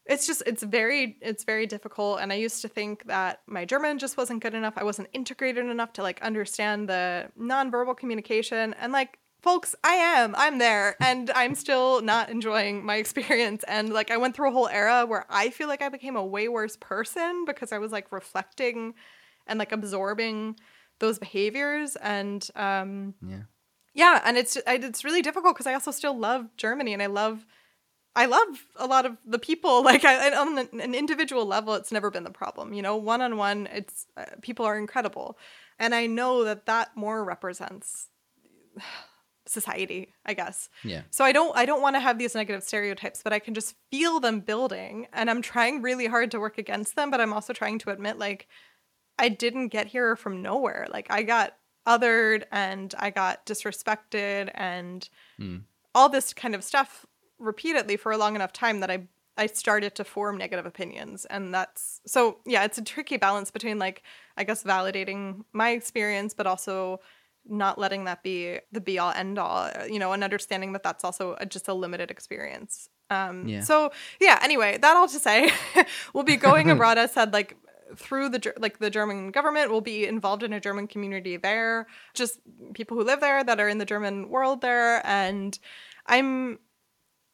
[0.05, 2.19] it's just it's very it's very difficult.
[2.21, 4.73] And i used to think that my german just wasn't good enough.
[4.77, 8.73] I wasn't integrated enough to like understand the nonverbal communication.
[8.79, 10.95] And like folks i am i'm there.
[11.01, 13.63] And i'm still not enjoying my experience.
[13.67, 16.25] And like i went through a whole era where i feel like i became a
[16.25, 18.93] way worse person because i was like reflecting
[19.49, 20.55] and like absorbing
[20.99, 23.41] those behaviors and um yeah.
[23.93, 27.45] yeah and it's it's really difficult because i also still love germany and i love
[28.15, 29.83] i love a lot of the people.
[29.89, 32.95] Like I, on an individual level it's never been the problem you know?
[32.97, 35.38] One-on-one it's uh, people are incredible.
[35.79, 38.09] And i know that that more represents
[39.45, 40.69] society i guess.
[40.83, 41.03] Yeah.
[41.09, 43.75] So i don't i don't want to have these negative stereotypes but i can just
[43.89, 47.53] feel them building and i'm trying really hard to work against them but i'm also
[47.53, 48.47] trying to admit like
[49.19, 50.88] I didn't get here from nowhere.
[50.89, 51.53] Like I got
[51.86, 55.08] othered and I got disrespected and
[55.39, 55.62] mm.
[55.93, 57.05] all this kind of stuff
[57.38, 61.53] repeatedly for a long enough time that I I started to form negative opinions and
[61.53, 64.03] that's so yeah, it's a tricky balance between like
[64.36, 66.99] I guess validating my experience but also
[67.47, 71.03] not letting that be the be all end all, you know, and understanding that that's
[71.03, 72.89] also a, just a limited experience.
[73.10, 73.62] Um, yeah.
[73.62, 74.39] So yeah.
[74.43, 75.51] Anyway, that all to say,
[76.13, 76.97] we'll be going abroad.
[76.97, 77.55] I said like
[77.95, 82.39] through the like the German government will be involved in a German community there, just
[82.73, 85.58] people who live there that are in the German world there, and
[86.06, 86.60] I'm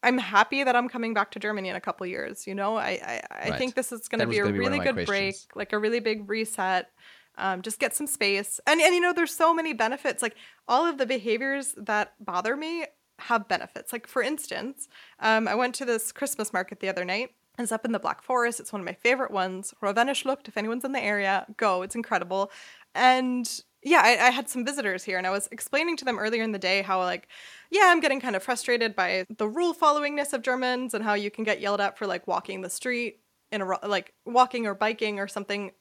[0.03, 2.47] I'm happy that I'm coming back to Germany in a couple years.
[2.47, 3.57] You know, I I, I right.
[3.57, 5.07] think this is going to be a really good questions.
[5.07, 6.91] break, like a really big reset.
[7.37, 10.21] Um, just get some space, and and you know, there's so many benefits.
[10.21, 10.35] Like
[10.67, 12.85] all of the behaviors that bother me
[13.19, 13.91] have benefits.
[13.91, 14.87] Like for instance,
[15.19, 18.21] um, I went to this Christmas market the other night it's up in the Black
[18.21, 18.59] Forest.
[18.59, 19.73] It's one of my favorite ones.
[19.81, 21.81] Ravennaschlucht, if anyone's in the area, go.
[21.81, 22.51] It's incredible.
[22.93, 23.49] And
[23.83, 26.53] yeah, I, I, had some visitors here, and I was explaining to them earlier in
[26.53, 27.27] the day how, like,
[27.69, 31.29] yeah, I'm getting kind of frustrated by the rule followingness of Germans and how you
[31.29, 33.19] can get yelled at for like walking the street
[33.51, 35.71] in a like walking or biking or something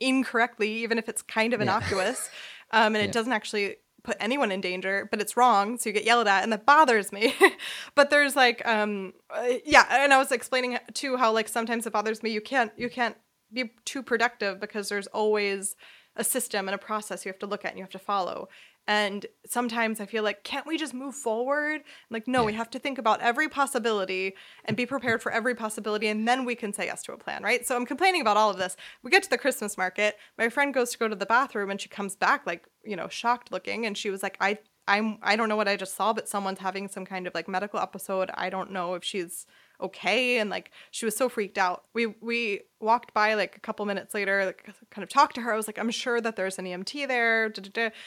[0.00, 2.30] incorrectly, even if it's kind of innocuous,
[2.72, 2.86] yeah.
[2.86, 3.08] um, and yeah.
[3.08, 6.42] it doesn't actually put anyone in danger, but it's wrong, so you get yelled at,
[6.42, 7.34] and that bothers me.
[7.94, 11.92] but there's like, um, uh, yeah, and I was explaining too how like sometimes it
[11.92, 12.30] bothers me.
[12.30, 13.16] You can't you can't
[13.52, 15.74] be too productive because there's always
[16.16, 18.48] a system and a process you have to look at and you have to follow.
[18.86, 21.82] And sometimes I feel like, can't we just move forward?
[22.10, 22.46] Like, no, yeah.
[22.46, 24.34] we have to think about every possibility
[24.66, 27.42] and be prepared for every possibility, and then we can say yes to a plan,
[27.42, 27.66] right?
[27.66, 28.76] So I'm complaining about all of this.
[29.02, 30.16] We get to the Christmas market.
[30.36, 33.08] My friend goes to go to the bathroom and she comes back like, you know,
[33.08, 33.86] shocked looking.
[33.86, 36.58] And she was like, I I'm I don't know what I just saw, but someone's
[36.58, 38.30] having some kind of like medical episode.
[38.34, 39.46] I don't know if she's
[39.80, 41.84] okay and like she was so freaked out.
[41.94, 45.52] We we walked by like a couple minutes later like kind of talked to her.
[45.52, 47.52] I was like i'm sure that there's an emt there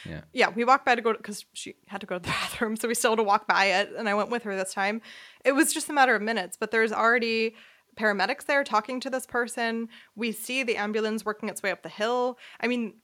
[0.06, 0.21] yeah.
[0.34, 2.88] Yeah we walked by to go because she had to go to the bathroom so
[2.88, 5.01] we still had to walk by it and i went with her this time.
[5.43, 7.56] It was just a matter of minutes but there's already
[7.97, 9.89] paramedics there talking to this person.
[10.15, 12.38] We see the ambulance working its way up the hill.
[12.60, 12.95] I mean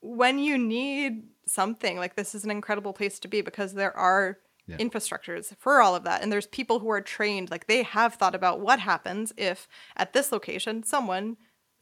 [0.00, 4.38] when you need something like this is an incredible place to be because there are
[4.66, 4.76] yeah.
[4.76, 6.22] infrastructures for all of that.
[6.22, 10.12] And there's people who are trained, like they have thought about what happens if at
[10.12, 11.36] this location someone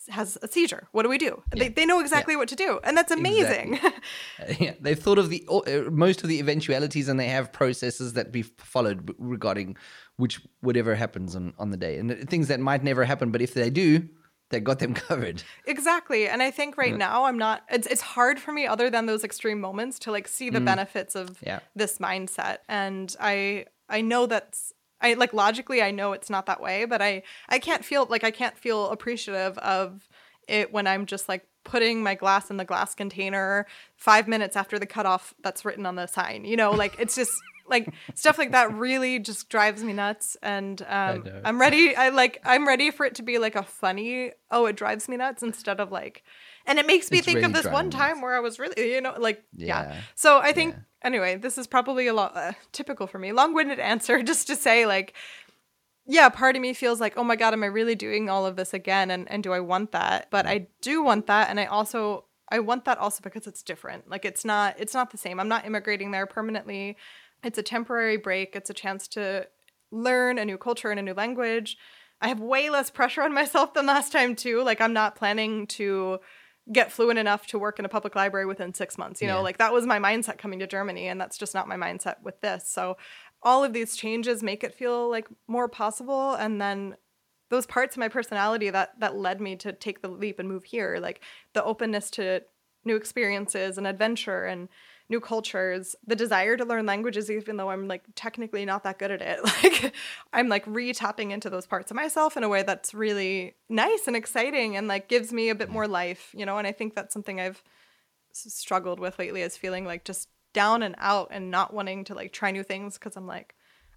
[0.09, 0.89] has a seizure.
[0.93, 1.43] What do we do?
[1.55, 1.65] Yeah.
[1.65, 2.39] They, they know exactly yeah.
[2.39, 2.81] what to do.
[2.85, 3.75] And that's amazing.
[4.39, 4.57] Exactly.
[4.67, 8.33] yeah, they've thought of the uh, most of the eventualities and they have processes that
[8.33, 9.77] be followed regarding
[10.17, 11.97] which whatever happens on, on the day.
[11.97, 14.09] And things that might never happen, but if they do,
[14.55, 15.43] that got them covered.
[15.67, 16.29] Exactly.
[16.29, 16.97] And I think right yeah.
[16.97, 20.27] now I'm not it's it's hard for me other than those extreme moments to like
[20.29, 20.65] see the mm.
[20.65, 21.61] benefits of yeah.
[21.77, 22.59] this mindset.
[22.69, 27.03] And I I know that's I like logically I know it's not that way, but
[27.03, 30.09] I I can't feel like I can't feel appreciative of
[30.49, 34.79] it when I'm just like putting my glass in the glass container 5 minutes after
[34.79, 36.45] the cutoff that's written on the sign.
[36.45, 37.33] You know, like it's just
[37.67, 42.41] like stuff like that really just drives me nuts and um i'm ready i like
[42.45, 45.81] i'm ready for it to be like a funny oh it drives me nuts instead
[45.81, 46.23] of like
[46.67, 48.23] and it makes me It's think really of this one time nuts.
[48.23, 50.01] where i was really you know like yeah, Yeah.
[50.15, 50.81] so i think Yeah.
[51.03, 54.87] anyway this is probably a lot uh, typical for me long-winded answer just to say
[54.87, 55.15] like
[56.07, 58.57] yeah, part of me feels like, oh my God, am I really doing all of
[58.57, 59.11] this again?
[59.11, 60.29] And and do I want that?
[60.31, 61.49] But I do want that.
[61.49, 64.07] And I also I want that also because it's different.
[64.11, 65.41] Like it's not it's not the same.
[65.41, 66.99] I'm not immigrating there permanently.
[67.45, 68.57] It's a temporary break.
[68.57, 69.47] It's a chance to
[69.91, 71.77] learn a new culture and a new language.
[72.21, 74.63] I have way less pressure on myself than last time too.
[74.63, 76.21] Like I'm not planning to
[76.73, 79.21] get fluent enough to work in a public library within six months.
[79.21, 81.77] You know, like that was my mindset coming to Germany, and that's just not my
[81.77, 82.67] mindset with this.
[82.69, 82.97] So
[83.43, 86.97] all of these changes make it feel like more possible and then
[87.51, 90.65] those parts of my personality that that led me to take the leap and move
[90.65, 91.21] here like
[91.53, 92.41] the openness to
[92.85, 94.69] new experiences and adventure and
[95.09, 99.11] new cultures the desire to learn languages even though i'm like technically not that good
[99.11, 99.95] at it like
[100.33, 104.17] i'm like re-tapping into those parts of myself in a way that's really nice and
[104.17, 106.59] exciting and like gives me a bit more life you know?
[106.59, 107.63] And i think that's something i've
[108.33, 112.33] struggled with lately is feeling like just down and out and not wanting to like
[112.33, 113.55] try new things because I'm like,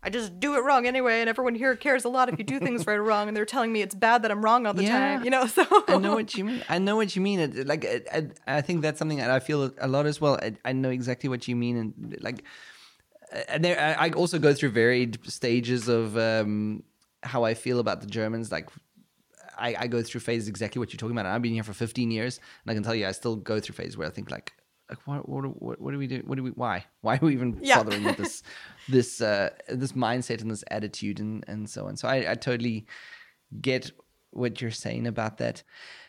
[0.07, 2.59] I just do it wrong anyway, and everyone here cares a lot if you do
[2.59, 4.83] things right or wrong, and they're telling me it's bad that I'm wrong all the
[4.83, 4.97] Yeah.
[4.97, 5.45] time, you know.
[5.57, 6.63] So I know what you mean.
[6.69, 7.39] I know what you mean.
[7.41, 10.39] It, like, I, I, think that's something that I feel a lot as well.
[10.41, 12.45] I, I know exactly what you mean, and like,
[13.49, 16.83] and there, I I also go through varied stages of um,
[17.23, 18.49] how I feel about the Germans.
[18.49, 18.69] Like,
[19.57, 21.25] I, I go through phases exactly what you're talking about.
[21.25, 23.75] I've been here for 15 years, and I can tell you, I still go through
[23.75, 24.53] phases where I think like.
[24.89, 26.23] Like what, what what what do we do?
[26.25, 26.51] What do we?
[26.51, 26.85] Why?
[27.01, 27.77] Why are we even Yeah.
[27.77, 28.43] bothering with this
[28.87, 31.97] this uh, this mindset and this attitude and and so on?
[31.97, 32.85] So I, I totally
[33.61, 33.91] get
[34.31, 35.63] what you're saying about that.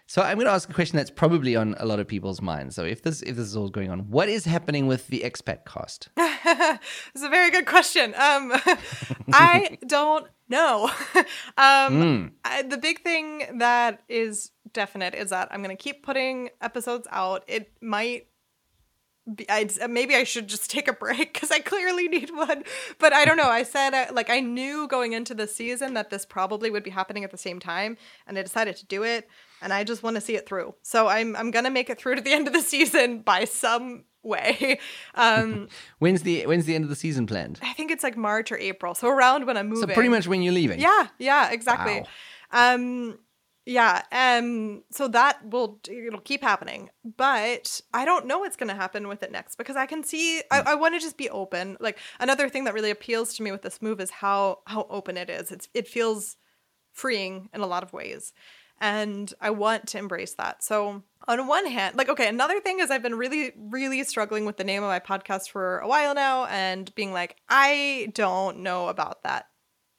[0.07, 2.75] So I'm going to ask a question that's probably on a lot of people's minds.
[2.75, 5.67] So if this if this is all going on, what is happening with the expat
[5.67, 6.09] cast?
[6.17, 8.15] it's a very good question.
[8.15, 8.53] Um,
[9.33, 10.91] I don't know.
[11.59, 16.51] um, I, the big thing that is definite is that I'm going to keep putting
[16.63, 17.45] episodes out.
[17.47, 18.28] It might.
[19.49, 22.65] I'd, maybe I should just take a break because I clearly need one.
[22.99, 23.49] But I don't know.
[23.49, 26.91] I said uh, like I knew going into the season that this probably would be
[26.91, 29.29] happening at the same time, and I decided to do it.
[29.61, 30.75] And I just want to see it through.
[30.83, 34.05] So I'm I'm gonna make it through to the end of the season by some
[34.23, 34.79] way.
[35.15, 37.59] Um, When's the when's the end of the season planned?
[37.63, 38.95] I think it's like March or April.
[38.95, 39.89] So around when I'm moving.
[39.89, 40.81] So pretty much when you're leaving.
[40.81, 42.05] Yeah, yeah, exactly.
[42.53, 43.19] Um
[43.69, 46.89] yeah, um so that will it'll keep happening.
[47.05, 50.43] But I don't know what's going to happen with it next because I can see
[50.51, 51.77] I, I want to just be open.
[51.79, 55.19] Like another thing that really appeals to me with this move is how how open
[55.19, 55.53] it is.
[55.53, 56.39] It's it feels
[56.95, 58.33] freeing in a lot of ways.
[58.81, 60.63] And I want to embrace that.
[60.63, 64.57] So, on one hand, like, okay, another thing is I've been really, really struggling with
[64.57, 68.87] the name of my podcast for a while now and being like, I don't know
[68.87, 69.48] about that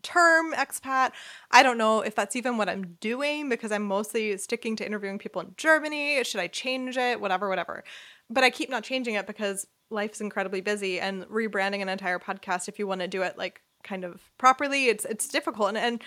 [0.02, 1.12] term expat.
[1.52, 5.20] I don't know if that's even what I'm doing because I'm mostly sticking to interviewing
[5.20, 6.24] people in Germany.
[6.24, 7.20] Should I change it?
[7.20, 7.84] Whatever, whatever.
[8.30, 12.68] But I keep not changing it because life's incredibly busy and rebranding an entire podcast
[12.68, 16.04] if you want to do it like kind of properly, it's it's difficult and and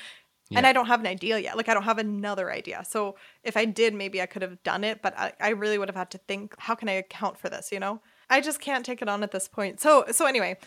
[0.54, 1.56] and I don't have an idea yet.
[1.56, 2.84] Like I don't have another idea.
[2.86, 5.88] So if I did, maybe I could have done it, but I, I really would
[5.88, 8.02] have had to think, how can I account for this, you know?
[8.28, 9.80] I just can't take it on at this point.
[9.80, 10.58] So so anyway,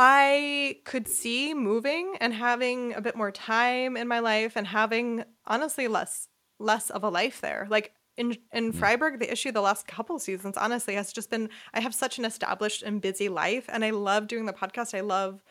[0.00, 5.24] I could see moving and having a bit more time in my life and having
[5.44, 6.28] honestly less
[6.60, 7.66] less of a life there.
[7.68, 11.80] Like in in Freiburg, the issue the last couple seasons honestly has just been I
[11.80, 14.96] have such an established and busy life and I love doing the podcast.
[14.96, 15.42] I love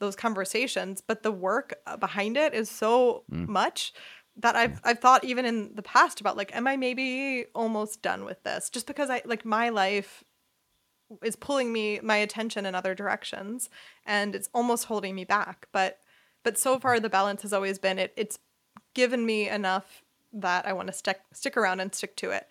[0.00, 3.94] those conversations, but the work uh, behind it is so much
[4.36, 8.26] that I've I've thought even in the past about like am I maybe almost done
[8.26, 10.22] with this just because I like my life
[11.22, 13.68] is pulling me my attention in other directions
[14.06, 15.98] and it's almost holding me back but
[16.42, 18.38] but so far the balance has always been it it's
[18.94, 22.48] given me enough that I want to stick stick around and stick to it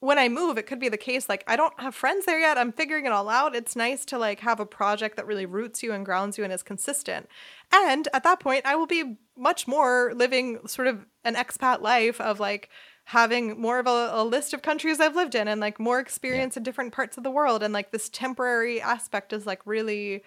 [0.00, 2.56] when I move, it could be the case like I don't have friends there yet.
[2.56, 3.56] I'm figuring it all out.
[3.56, 6.52] It's nice to like have a project that really roots you and grounds you and
[6.52, 7.28] is consistent.
[7.72, 12.20] And at that point, I will be much more living sort of an expat life
[12.20, 12.70] of like
[13.08, 16.58] having more of a, a list of countries I've lived in and like more experience
[16.58, 17.62] in different parts of the world.
[17.62, 20.22] And like this temporary aspect is like really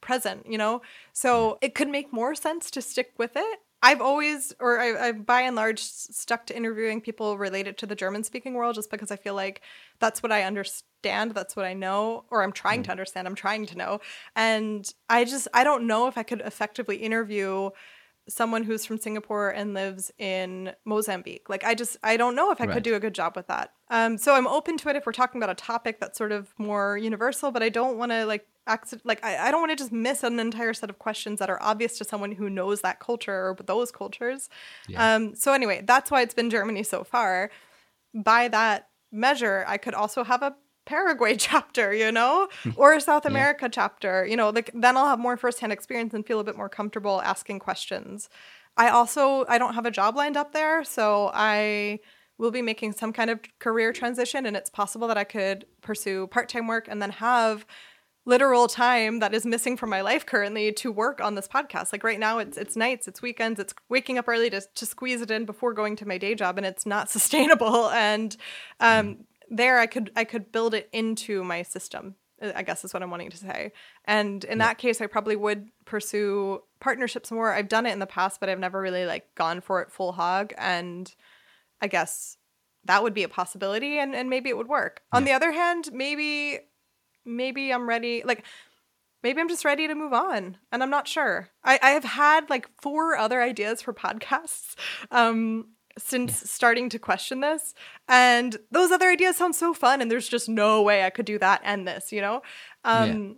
[0.00, 0.80] present, you know?
[1.12, 3.60] So it could make more sense to stick with it.
[3.82, 7.94] I've always, or I, I've by and large stuck to interviewing people related to the
[7.94, 9.60] German speaking world just because I feel like
[9.98, 11.32] that's what I understand.
[11.34, 12.84] That's what I know, or I'm trying mm.
[12.84, 13.28] to understand.
[13.28, 14.00] I'm trying to know.
[14.34, 17.70] And I just, I don't know if I could effectively interview
[18.28, 21.48] someone who's from Singapore and lives in Mozambique.
[21.48, 22.74] Like I just I don't know if I Right.
[22.74, 23.72] could do a good job with that.
[23.90, 26.54] Um so I'm open to it if we're talking about a topic that's sort of
[26.58, 29.76] more universal, but I don't want to like accident like I, I don't want to
[29.76, 33.00] just miss an entire set of questions that are obvious to someone who knows that
[33.00, 34.48] culture or those cultures.
[34.88, 35.14] Yeah.
[35.16, 37.50] Um, so anyway, that's why it's been Germany so far.
[38.14, 40.54] By that measure, I could also have a
[40.84, 45.18] Paraguay chapter, you know, or a South America chapter, you know, like then I'll have
[45.18, 48.28] more firsthand experience and feel a bit more comfortable asking questions.
[48.76, 52.00] I also I don't have a job lined up there, so I
[52.38, 56.26] will be making some kind of career transition and it's possible that I could pursue
[56.26, 57.64] part-time work and then have
[58.24, 61.92] literal time that is missing from my life currently to work on this podcast.
[61.92, 65.20] Like right now it's it's nights, it's weekends, it's waking up early to to squeeze
[65.20, 68.36] it in before going to my day job and it's not sustainable and
[68.80, 72.16] um there I could I could build it into my system.
[72.42, 73.72] I guess is what I'm wanting to say.
[74.04, 77.52] And in that case I probably would pursue partnerships more.
[77.52, 80.12] I've done it in the past but I've never really like gone for it full
[80.12, 81.14] hog and
[81.80, 82.36] I guess
[82.84, 85.02] that would be a possibility and, and maybe it would work.
[85.12, 86.58] On the other hand, maybe
[87.24, 88.44] maybe I'm ready like
[89.22, 91.50] maybe I'm just ready to move on and I'm not sure.
[91.62, 94.74] I, I have had like four other ideas for podcasts
[95.12, 95.66] um
[95.98, 97.74] since starting to question this
[98.08, 101.38] and those other ideas sound so fun and there's just no way I could do
[101.38, 102.42] that and this, you know?
[102.84, 103.36] Um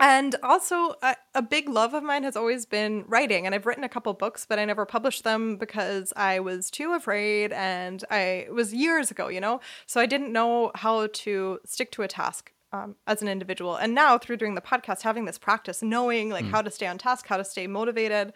[0.00, 3.82] and also, a, a big love of mine has always been writing, and I've written
[3.82, 8.20] a couple books, but I never published them because I was too afraid, and I
[8.46, 9.60] it was years ago, you know.
[9.86, 13.74] So I didn't know how to stick to a task um, as an individual.
[13.74, 16.98] And now, through doing the podcast, having this practice, knowing like how to stay on
[16.98, 18.32] task, how to stay motivated,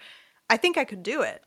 [0.50, 1.44] I think I could do it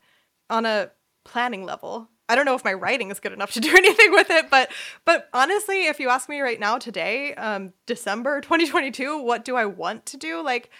[0.48, 0.92] on a
[1.26, 2.08] planning level.
[2.28, 4.70] I don't know if my writing is good enough to do anything with it, but
[5.04, 9.66] but honestly, if you ask me right now today, um, December 2022, what do I
[9.66, 10.42] want to do?
[10.42, 10.70] Like,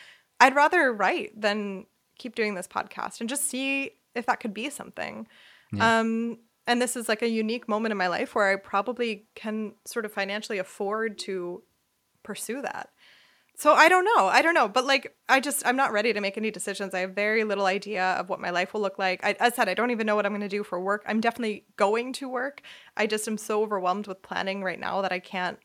[0.40, 1.86] I'd rather write than
[2.18, 5.26] keep doing this podcast and just see if that could be something.
[6.00, 9.74] Um, and this is like a unique moment in my life where I probably can
[9.84, 11.62] sort of financially afford to
[12.22, 12.90] pursue that.
[13.58, 14.26] So I don't know.
[14.26, 14.68] I don't know.
[14.68, 16.92] But like, I just, I'm not ready to make any decisions.
[16.92, 19.24] I have very little idea of what my life will look like.
[19.24, 21.02] I, as I said, I don't even know what I'm going to do for work.
[21.06, 22.60] I'm definitely going to work.
[22.98, 25.58] I just am so overwhelmed with planning right now that I can't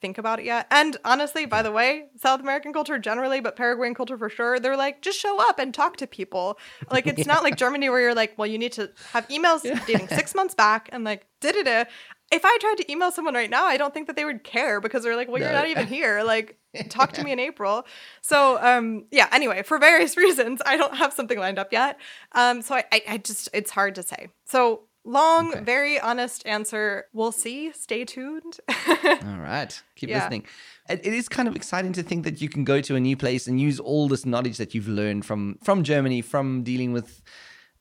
[0.00, 0.66] think about it yet.
[0.70, 4.76] And honestly, by the way, South American culture generally, but Paraguayan culture for sure, they're
[4.76, 6.58] like, just show up and talk to people.
[6.90, 10.08] Like, it's not like Germany where you're like, well, you need to have emails dating
[10.08, 11.84] six months back and like, da da da.
[12.32, 14.80] If I tried to email someone right now, I don't think that they would care
[14.80, 16.22] because they're like, well, you're not even here.
[16.22, 17.84] Like, talk to me in April.
[18.20, 21.98] So, um, yeah, anyway, for various reasons, I don't have something lined up yet.
[22.32, 24.28] Um, so I, I, I just, it's hard to say.
[24.46, 25.64] So, long, Okay.
[25.64, 27.06] very honest answer.
[27.12, 27.72] We'll see.
[27.72, 28.60] Stay tuned.
[28.68, 29.82] All right.
[29.96, 30.18] Keep Yeah.
[30.18, 30.44] listening.
[30.88, 33.16] It, it is kind of exciting to think that you can go to a new
[33.16, 37.22] place and use all this knowledge that you've learned from from Germany, from dealing with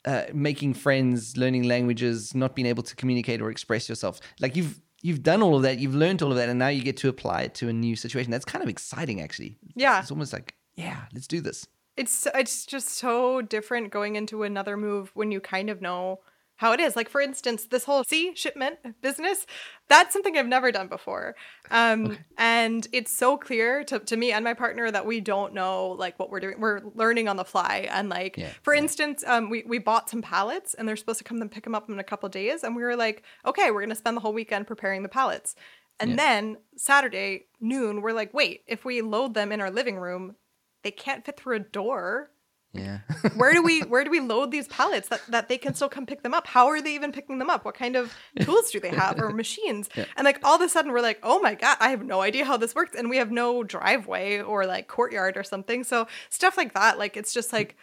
[0.05, 4.19] uh, making friends, learning languages, not being able to communicate or express yourself.
[4.39, 6.81] Like you've you've done all of that, you've learned all of that, and now you
[6.81, 8.31] get to apply it to a new situation.
[8.31, 9.57] That's kind of exciting, actually.
[9.75, 9.99] Yeah.
[9.99, 11.67] It's almost like, yeah, let's do this.
[11.97, 16.19] it's it's just so different going into another move when you kind of know
[16.59, 16.93] how it is.
[16.97, 19.45] Like for instance, this whole sea shipment business,
[19.87, 21.35] that's something I've never done before.
[21.71, 25.91] Um and it's so clear to, to me and my partner that we don't know
[25.91, 26.59] like what we're doing.
[26.59, 27.87] We're learning on the fly.
[27.89, 28.81] And like Yeah, for yeah.
[28.81, 31.75] instance, um we, we bought some pallets and they're supposed to come and pick them
[31.75, 32.63] up in a couple of days.
[32.65, 35.55] And we were like, okay, we're gonna spend the whole weekend preparing the pallets.
[35.97, 36.17] And Yeah.
[36.17, 40.35] then Saturday noon, we're like, wait, if we load them in our living room,
[40.83, 42.31] they can't fit through a door
[42.71, 42.99] Yeah.
[43.35, 46.05] where do we where do we load these pallets that, that they can still come
[46.05, 46.45] pick them up?
[46.45, 47.65] How are they even picking them up?
[47.65, 49.89] What kind of tools do they have or machines?
[50.15, 52.45] And like all of a sudden we're like oh my god i have no idea
[52.45, 55.83] how this works and we have no driveway or like courtyard or something.
[55.83, 57.75] So stuff like that like it's just like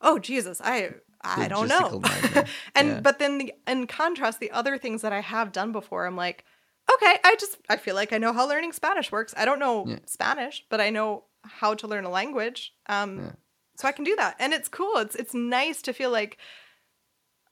[0.00, 0.90] oh jesus i
[1.22, 2.02] i don't know.
[2.74, 3.00] And Yeah.
[3.00, 6.44] but then the, in contrast the other things that i have done before i'm like
[6.92, 9.32] okay i just i feel like i know how learning spanish works.
[9.36, 9.98] I don't know Yeah.
[10.06, 12.74] spanish but i know how to learn a language.
[12.88, 13.32] Um Yeah.
[13.76, 14.96] So I can do that, and it's cool.
[14.98, 16.38] It's it's nice to feel like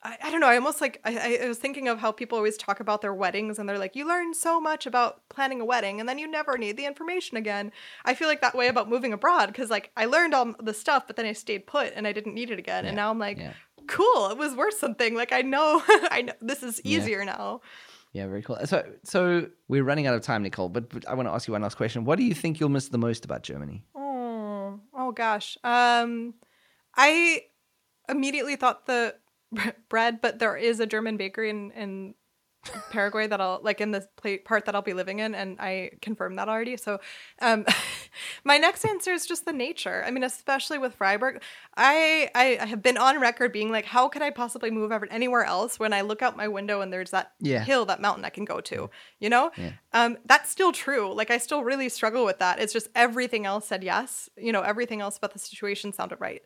[0.03, 0.49] I, I don't know.
[0.49, 3.59] I almost like I, I was thinking of how people always talk about their weddings,
[3.59, 6.57] and they're like, you learn so much about planning a wedding, and then you never
[6.57, 7.73] need the information again.
[8.05, 11.07] I feel like that way about moving abroad because like I learned all the stuff,
[11.07, 13.39] but then I stayed put, and I didn't need it again, and now I'm like,
[13.39, 13.53] yeah.
[13.87, 14.31] cool.
[14.31, 15.15] It was worth something.
[15.15, 16.99] Like I know, I know this is Yeah.
[16.99, 17.61] easier now.
[18.13, 18.59] Yeah, very cool.
[18.65, 20.69] So, so we're running out of time, Nicole.
[20.69, 22.05] But, but I want to ask you one last question.
[22.05, 23.85] What do you think you'll miss the most about Germany?
[23.95, 24.10] Oh,
[25.11, 25.59] oh gosh.
[25.65, 26.35] Um,
[26.97, 27.43] I
[28.09, 29.17] immediately thought the
[29.89, 32.15] bread, but there is a German bakery in in
[32.91, 35.93] Paraguay that I'll like in the pla- part that I'll be living in, and I
[36.03, 36.77] confirmed that already.
[36.77, 37.01] So,
[37.41, 37.65] um,
[38.45, 40.05] my next answer is just the nature.
[40.07, 41.43] I mean, especially with Freiburg,
[41.77, 45.09] I, I I have been on record being like, how could I possibly move ever
[45.11, 47.65] anywhere else when I look out my window and there's that Yeah.
[47.65, 48.91] hill, that mountain I can go to.
[49.21, 49.73] You know, Yeah.
[49.95, 51.15] um, that's still true.
[51.15, 52.61] Like I still really struggle with that.
[52.61, 54.29] It's just everything else said yes.
[54.37, 56.43] You know, everything else about the situation sounded right.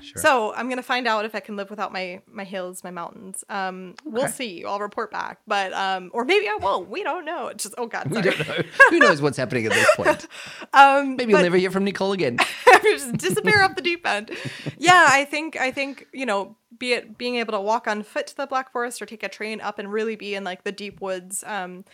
[0.00, 0.20] Sure.
[0.22, 3.44] So I'm gonna find out if I can live without my my hills, my mountains.
[3.48, 4.32] Um, we'll Okay.
[4.32, 4.64] see.
[4.64, 5.38] I'll report back.
[5.46, 6.88] But um, or maybe I won't.
[6.88, 7.48] We don't know.
[7.48, 8.62] It's just oh god, we don't know.
[8.90, 10.26] Who knows what's happening at this point?
[10.72, 12.38] Um, Maybe we'll never hear from Nicole again.
[12.82, 14.30] just disappear off the deep end.
[14.78, 18.26] Yeah, I think I think you know, be it being able to walk on foot
[18.28, 20.72] to the Black Forest or take a train up and really be in like the
[20.72, 21.44] deep woods.
[21.46, 21.84] Um,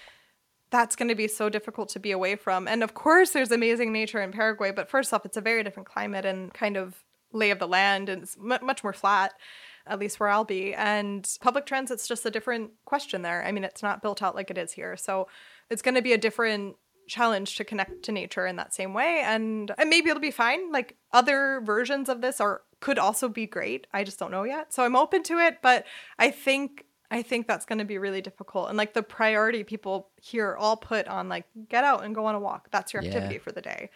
[0.70, 2.68] that's going to be so difficult to be away from.
[2.68, 5.88] And of course, there's amazing nature in Paraguay, but first off, it's a very different
[5.88, 7.02] climate and kind of
[7.32, 9.32] lay of the land, and it's mu much more flat.
[9.86, 10.74] At least where I'll be.
[10.74, 13.42] And public transit's just a different question there.
[13.42, 14.98] I mean, it's not built out like it is here.
[14.98, 15.28] So
[15.70, 16.76] it's going to be a different
[17.08, 20.70] challenge to connect to nature in that same way and and maybe it'll be fine
[20.70, 24.74] like other versions of this are could also be great i just don't know yet
[24.74, 25.86] so i'm open to it but
[26.18, 30.10] i think i think that's going to be really difficult and like the priority people
[30.20, 33.08] here all put on like get out and go on a walk that's your Yeah.
[33.08, 33.88] activity for the day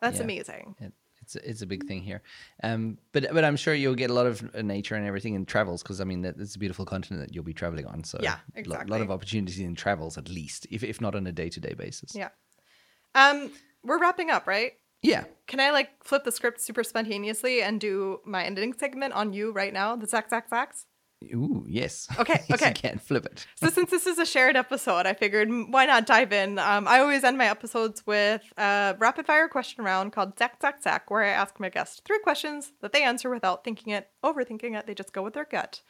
[0.00, 0.24] that's Yeah.
[0.26, 0.92] amazing It,
[1.34, 2.22] it's a- it's a big thing here,
[2.62, 5.44] um, but but I'm sure you'll get a lot of uh, nature and everything in
[5.46, 8.04] travels because I mean that it's a beautiful continent that you'll be traveling on.
[8.04, 8.88] So Yeah, exactly.
[8.88, 11.60] a lot of opportunities in travels at least, if if not on a day to
[11.60, 12.14] day basis.
[12.14, 12.30] yeah
[13.14, 13.50] um
[13.82, 14.72] we're wrapping up right
[15.02, 15.24] Yeah.
[15.46, 19.52] can i like flip the script super spontaneously and do my ending segment on you
[19.52, 20.84] right now the zack zack zacks
[21.24, 22.08] Ooh, yes.
[22.18, 22.68] Okay, yes, okay.
[22.68, 23.46] You can flip it.
[23.56, 26.58] So since this is a shared episode, I figured why not dive in.
[26.58, 30.82] Um, I always end my episodes with a rapid fire question round called Zack Zack
[30.82, 34.78] Zack, where I ask my guests three questions that they answer without thinking it, overthinking
[34.78, 34.86] it.
[34.86, 35.82] They just go with their gut.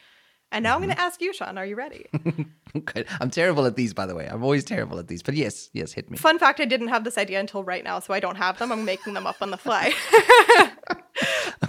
[0.52, 1.58] And now I'm going to ask you, Shaun.
[1.58, 2.06] Are you ready?
[2.76, 3.04] Okay.
[3.20, 4.28] I'm terrible at these, by the way.
[4.30, 5.24] I'm always terrible at these.
[5.24, 6.16] But yes, yes, hit me.
[6.16, 8.70] Fun fact: I didn't have this idea until right now, so I don't have them.
[8.70, 9.92] I'm making them up on the fly.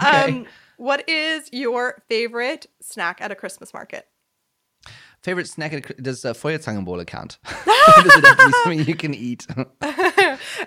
[0.00, 0.46] um,
[0.76, 4.06] what is your favorite snack at a Christmas market?
[5.22, 5.72] Favorite snack?
[5.72, 7.38] At a, does uh, Feuerzangenbowle count?
[7.44, 9.46] does it have to be something you can eat?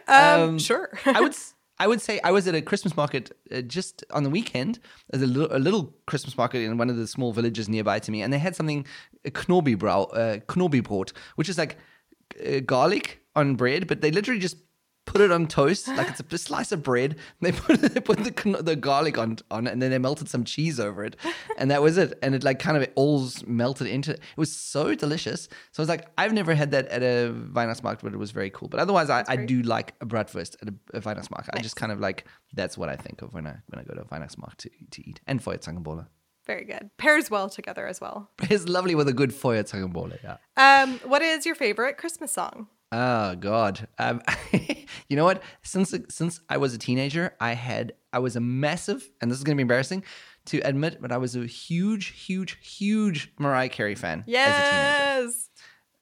[0.07, 0.91] Um, sure.
[1.05, 1.35] I would
[1.77, 4.79] I would say I was at a Christmas market uh, just on the weekend.
[5.09, 8.11] There's a little, a little Christmas market in one of the small villages nearby to
[8.11, 8.85] me, and they had something
[9.25, 11.77] Knobibrau, uh, Knobibrot, which is like
[12.45, 14.57] uh, garlic on bread, but they literally just
[15.05, 17.15] put it on toast like it's a slice of bread.
[17.41, 20.43] They put they put the the garlic on on it, and then they melted some
[20.43, 21.15] cheese over it,
[21.57, 22.17] and that was it.
[22.21, 24.17] And it like kind of all melted into it.
[24.17, 25.43] It was so delicious.
[25.71, 28.49] So I was like, I've never had that at a Weihnachtsmarkt, but it was very
[28.49, 28.67] cool.
[28.67, 29.47] But otherwise, I, I great.
[29.47, 31.49] do like a bratwurst at a, a Weihnachtsmarkt.
[31.53, 33.93] I just kind of like that's what I think of when I when I go
[33.93, 36.07] to a Weihnachtsmarkt to to eat and Feuerzangenbowle.
[36.45, 36.91] Very good.
[36.97, 38.29] Pairs well together as well.
[38.51, 40.19] It's lovely with a good Feuerzangenbowle.
[40.23, 40.37] Yeah.
[40.57, 42.67] Um, what is your favorite Christmas song?
[42.97, 43.89] Oh God!
[43.99, 44.21] Um,
[45.09, 45.43] you know what?
[45.63, 49.43] Since since I was a teenager, I had I was a massive, and this is
[49.43, 50.05] going to be embarrassing
[50.45, 55.27] to admit, but I was a huge, huge, huge Mariah Carey fan as a teenager.
[55.27, 55.49] Yes.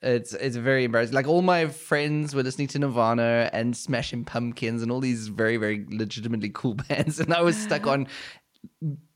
[0.04, 1.16] It's it's very embarrassing.
[1.16, 5.58] Like all my friends were listening to Nirvana and Smashing Pumpkins and all these very
[5.58, 8.06] very legitimately cool bands, and I was stuck on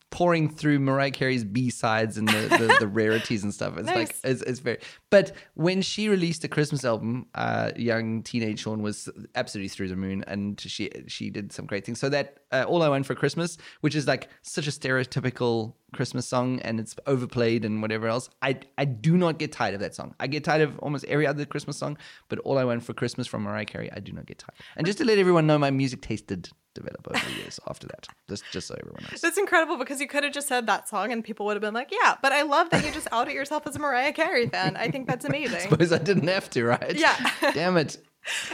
[0.09, 3.77] pouring through Mariah Carey's B sides and the, the, the rarities and stuff.
[3.77, 4.79] It's like it's, it's very.
[5.09, 9.95] But when she released a Christmas album, uh, young teenage Shaun was absolutely through the
[9.95, 11.99] moon, and she she did some great things.
[11.99, 16.27] So that uh, all I want for Christmas, which is like such a stereotypical Christmas
[16.27, 18.29] song, and it's overplayed and whatever else.
[18.41, 20.15] I I do not get tired of that song.
[20.19, 21.97] I get tired of almost every other Christmas song,
[22.29, 24.55] but all I want for Christmas from Mariah Carey, I do not get tired.
[24.77, 26.49] And just to let everyone know, my music taste did
[26.79, 28.07] develop over the years after that.
[28.29, 29.21] Just just so everyone knows.
[29.21, 31.73] That's incredible because you could have just said that song and people would have been
[31.73, 34.77] like, yeah, but I love that you just outed yourself as a Mariah Carey fan.
[34.77, 35.61] I think that's amazing.
[35.61, 36.95] Suppose I didn't have to, right?
[36.95, 37.15] Yeah.
[37.53, 37.97] Damn it.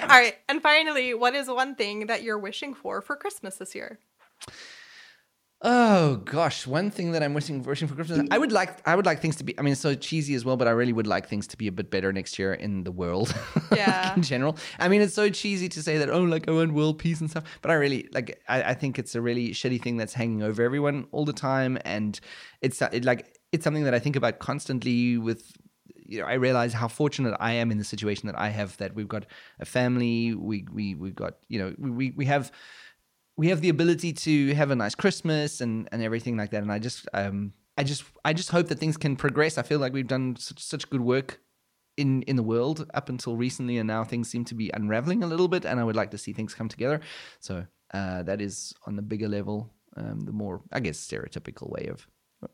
[0.02, 0.36] All right.
[0.48, 4.00] And finally, what is one thing that you're wishing for for Christmas this year?
[5.66, 9.06] Oh gosh, one thing that I'm wishing wishing for Christmas, I would like I would
[9.06, 9.58] like things to be.
[9.58, 11.68] I mean, it's so cheesy as well, but I really would like things to be
[11.68, 13.34] a bit better next year in the world.
[13.74, 14.14] Yeah.
[14.16, 14.58] in general.
[14.78, 16.10] I mean, it's so cheesy to say that.
[16.10, 18.42] Oh, like I want world peace and stuff, but I really like.
[18.48, 21.78] I, I think it's a really shitty thing that's hanging over everyone all the time,
[21.86, 22.20] and
[22.62, 25.54] it's it, like it's something that I think about constantly with
[26.06, 28.78] you know, I realize how fortunate I am in the situation that I have.
[28.78, 29.26] That we've got
[29.60, 32.52] a family, we we we've got you know we we have
[33.36, 36.64] we have the ability to have a nice Christmas and and everything like that.
[36.64, 39.58] And I just um I just I just hope that things can progress.
[39.58, 41.40] I feel like we've done such, such good work
[41.98, 45.28] in in the world up until recently, and now things seem to be unraveling a
[45.28, 45.66] little bit.
[45.66, 47.02] And I would like to see things come together.
[47.40, 51.88] So uh, that is on the bigger level, um, the more I guess stereotypical way
[51.88, 52.08] of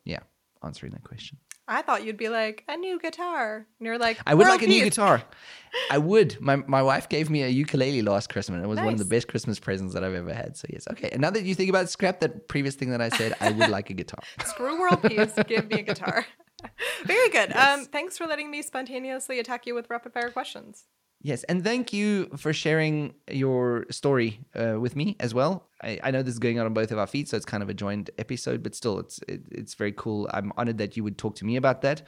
[0.05, 0.19] yeah
[0.63, 1.37] answering that question.
[1.69, 3.67] I thought you'd be like a new guitar.
[3.79, 5.21] And you're like, I would like a new guitar.
[5.91, 6.39] I would.
[6.41, 8.55] My my wife gave me a ukulele last Christmas.
[8.55, 10.57] and It was one of the best Christmas presents that I've ever had.
[10.57, 11.09] So yes, okay.
[11.11, 13.51] And now that you think about it, scrap that previous thing that I said, I
[13.51, 14.23] would like a guitar.
[14.45, 15.33] Screw world peace.
[15.47, 16.25] Give me a guitar.
[17.05, 17.55] Very good.
[17.55, 20.85] Um, thanks for letting me spontaneously attack you with rapid fire questions.
[21.21, 25.67] Yes, and thank you for sharing your story uh, with me as well.
[25.83, 27.61] I, I know this is going on on both of our feeds, so it's kind
[27.61, 30.29] of a joined episode, but still, it's it, it's very cool.
[30.33, 32.03] I'm honored that you would talk to me about that,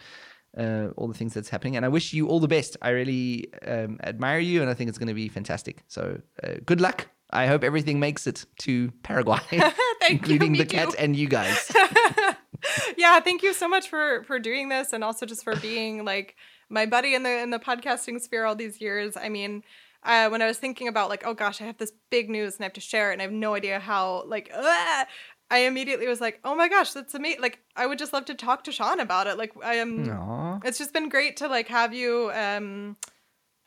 [0.57, 2.77] uh, all the things that's happening, and I wish you all the best.
[2.81, 5.83] I really um, admire you, and I think it's going to be fantastic.
[5.89, 7.09] So, uh, good luck.
[7.31, 9.39] I hope everything makes it to Paraguay,
[10.09, 10.63] including you.
[10.63, 11.69] the cat and you guys.
[12.97, 16.35] yeah, thank you so much for for doing this and also just for being like
[16.71, 19.15] my buddy in the in the podcasting sphere all these years.
[19.15, 19.63] I mean,
[20.03, 22.61] uh, when I was thinking about like, oh gosh, I have this big news and
[22.63, 24.23] I have to share it, and I have no idea how.
[24.25, 25.07] Like, ugh,
[25.51, 27.41] I immediately was like, oh my gosh, that's amazing.
[27.41, 29.37] Like, I would just love to talk to Shaun about it.
[29.37, 30.09] Like, I am.
[30.09, 30.59] Aw.
[30.63, 32.95] It's just been great to like have you um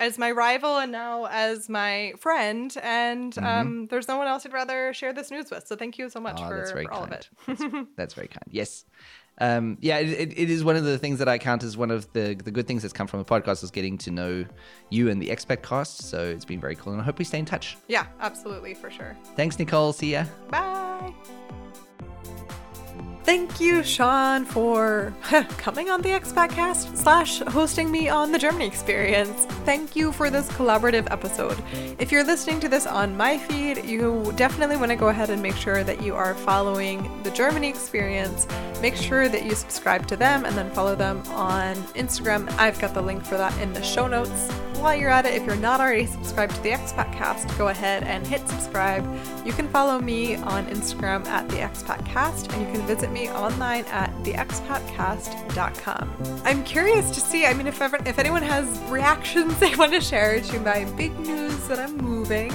[0.00, 4.52] as my rival and now as my friend and um there's no one else I'd
[4.52, 5.68] rather share this news with.
[5.68, 7.28] So thank you so much Oh, for, for all of it.
[7.46, 7.62] That's,
[7.96, 8.42] that's very kind.
[8.50, 8.84] Yes.
[9.38, 12.12] Um, yeah, it, it, is one of the things that I count as one of
[12.12, 14.44] the the good things that's come from the podcast is getting to know
[14.90, 16.02] you and the expat cast.
[16.02, 17.76] So it's been very cool, and I hope we stay in touch.
[17.88, 19.16] yeah, absolutely for sure.
[19.34, 19.92] Thanks, Nicole.
[19.92, 20.24] See ya.
[20.50, 21.12] Bye.
[23.24, 25.14] Thank you, Shaun, for
[25.56, 29.46] coming on the Expat Cast slash hosting me on the Germany experience.
[29.64, 31.56] Thank you for this collaborative episode.
[31.98, 35.40] If you're listening to this on my feed, you definitely want to go ahead and
[35.40, 38.46] make sure that you are following the Germany experience.
[38.82, 42.46] Make sure that you subscribe to them and then follow them on Instagram.
[42.58, 44.50] I've got the link for that in the show notes.
[44.84, 48.02] While you're at it, if you're not already subscribed to the Expat Cast, go ahead
[48.02, 49.02] and hit subscribe.
[49.46, 53.30] You can follow me on Instagram at the Expat Cast, and you can visit me
[53.30, 56.42] online at theexpatcast.com.
[56.44, 57.46] I'm curious to see.
[57.46, 61.18] I mean, if ever, if anyone has reactions they want to share to my big
[61.20, 62.52] news that I'm moving,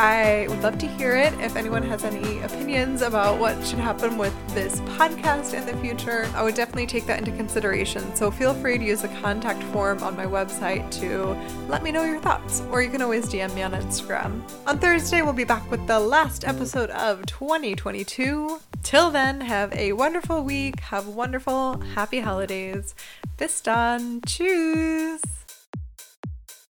[0.00, 1.32] I would love to hear it.
[1.40, 6.30] If anyone has any opinions about what should happen with this podcast in the future,
[6.36, 8.14] I would definitely take that into consideration.
[8.14, 11.36] So feel free to use the contact form on my website to
[11.66, 14.40] let me know your thoughts, or you can always DM me on Instagram.
[14.68, 18.60] On Thursday, we'll be back with the last episode of 2022.
[18.84, 22.94] Till then, have a wonderful week, have wonderful, happy holidays.
[23.36, 24.20] Bis dann.
[24.20, 25.37] Tschüss.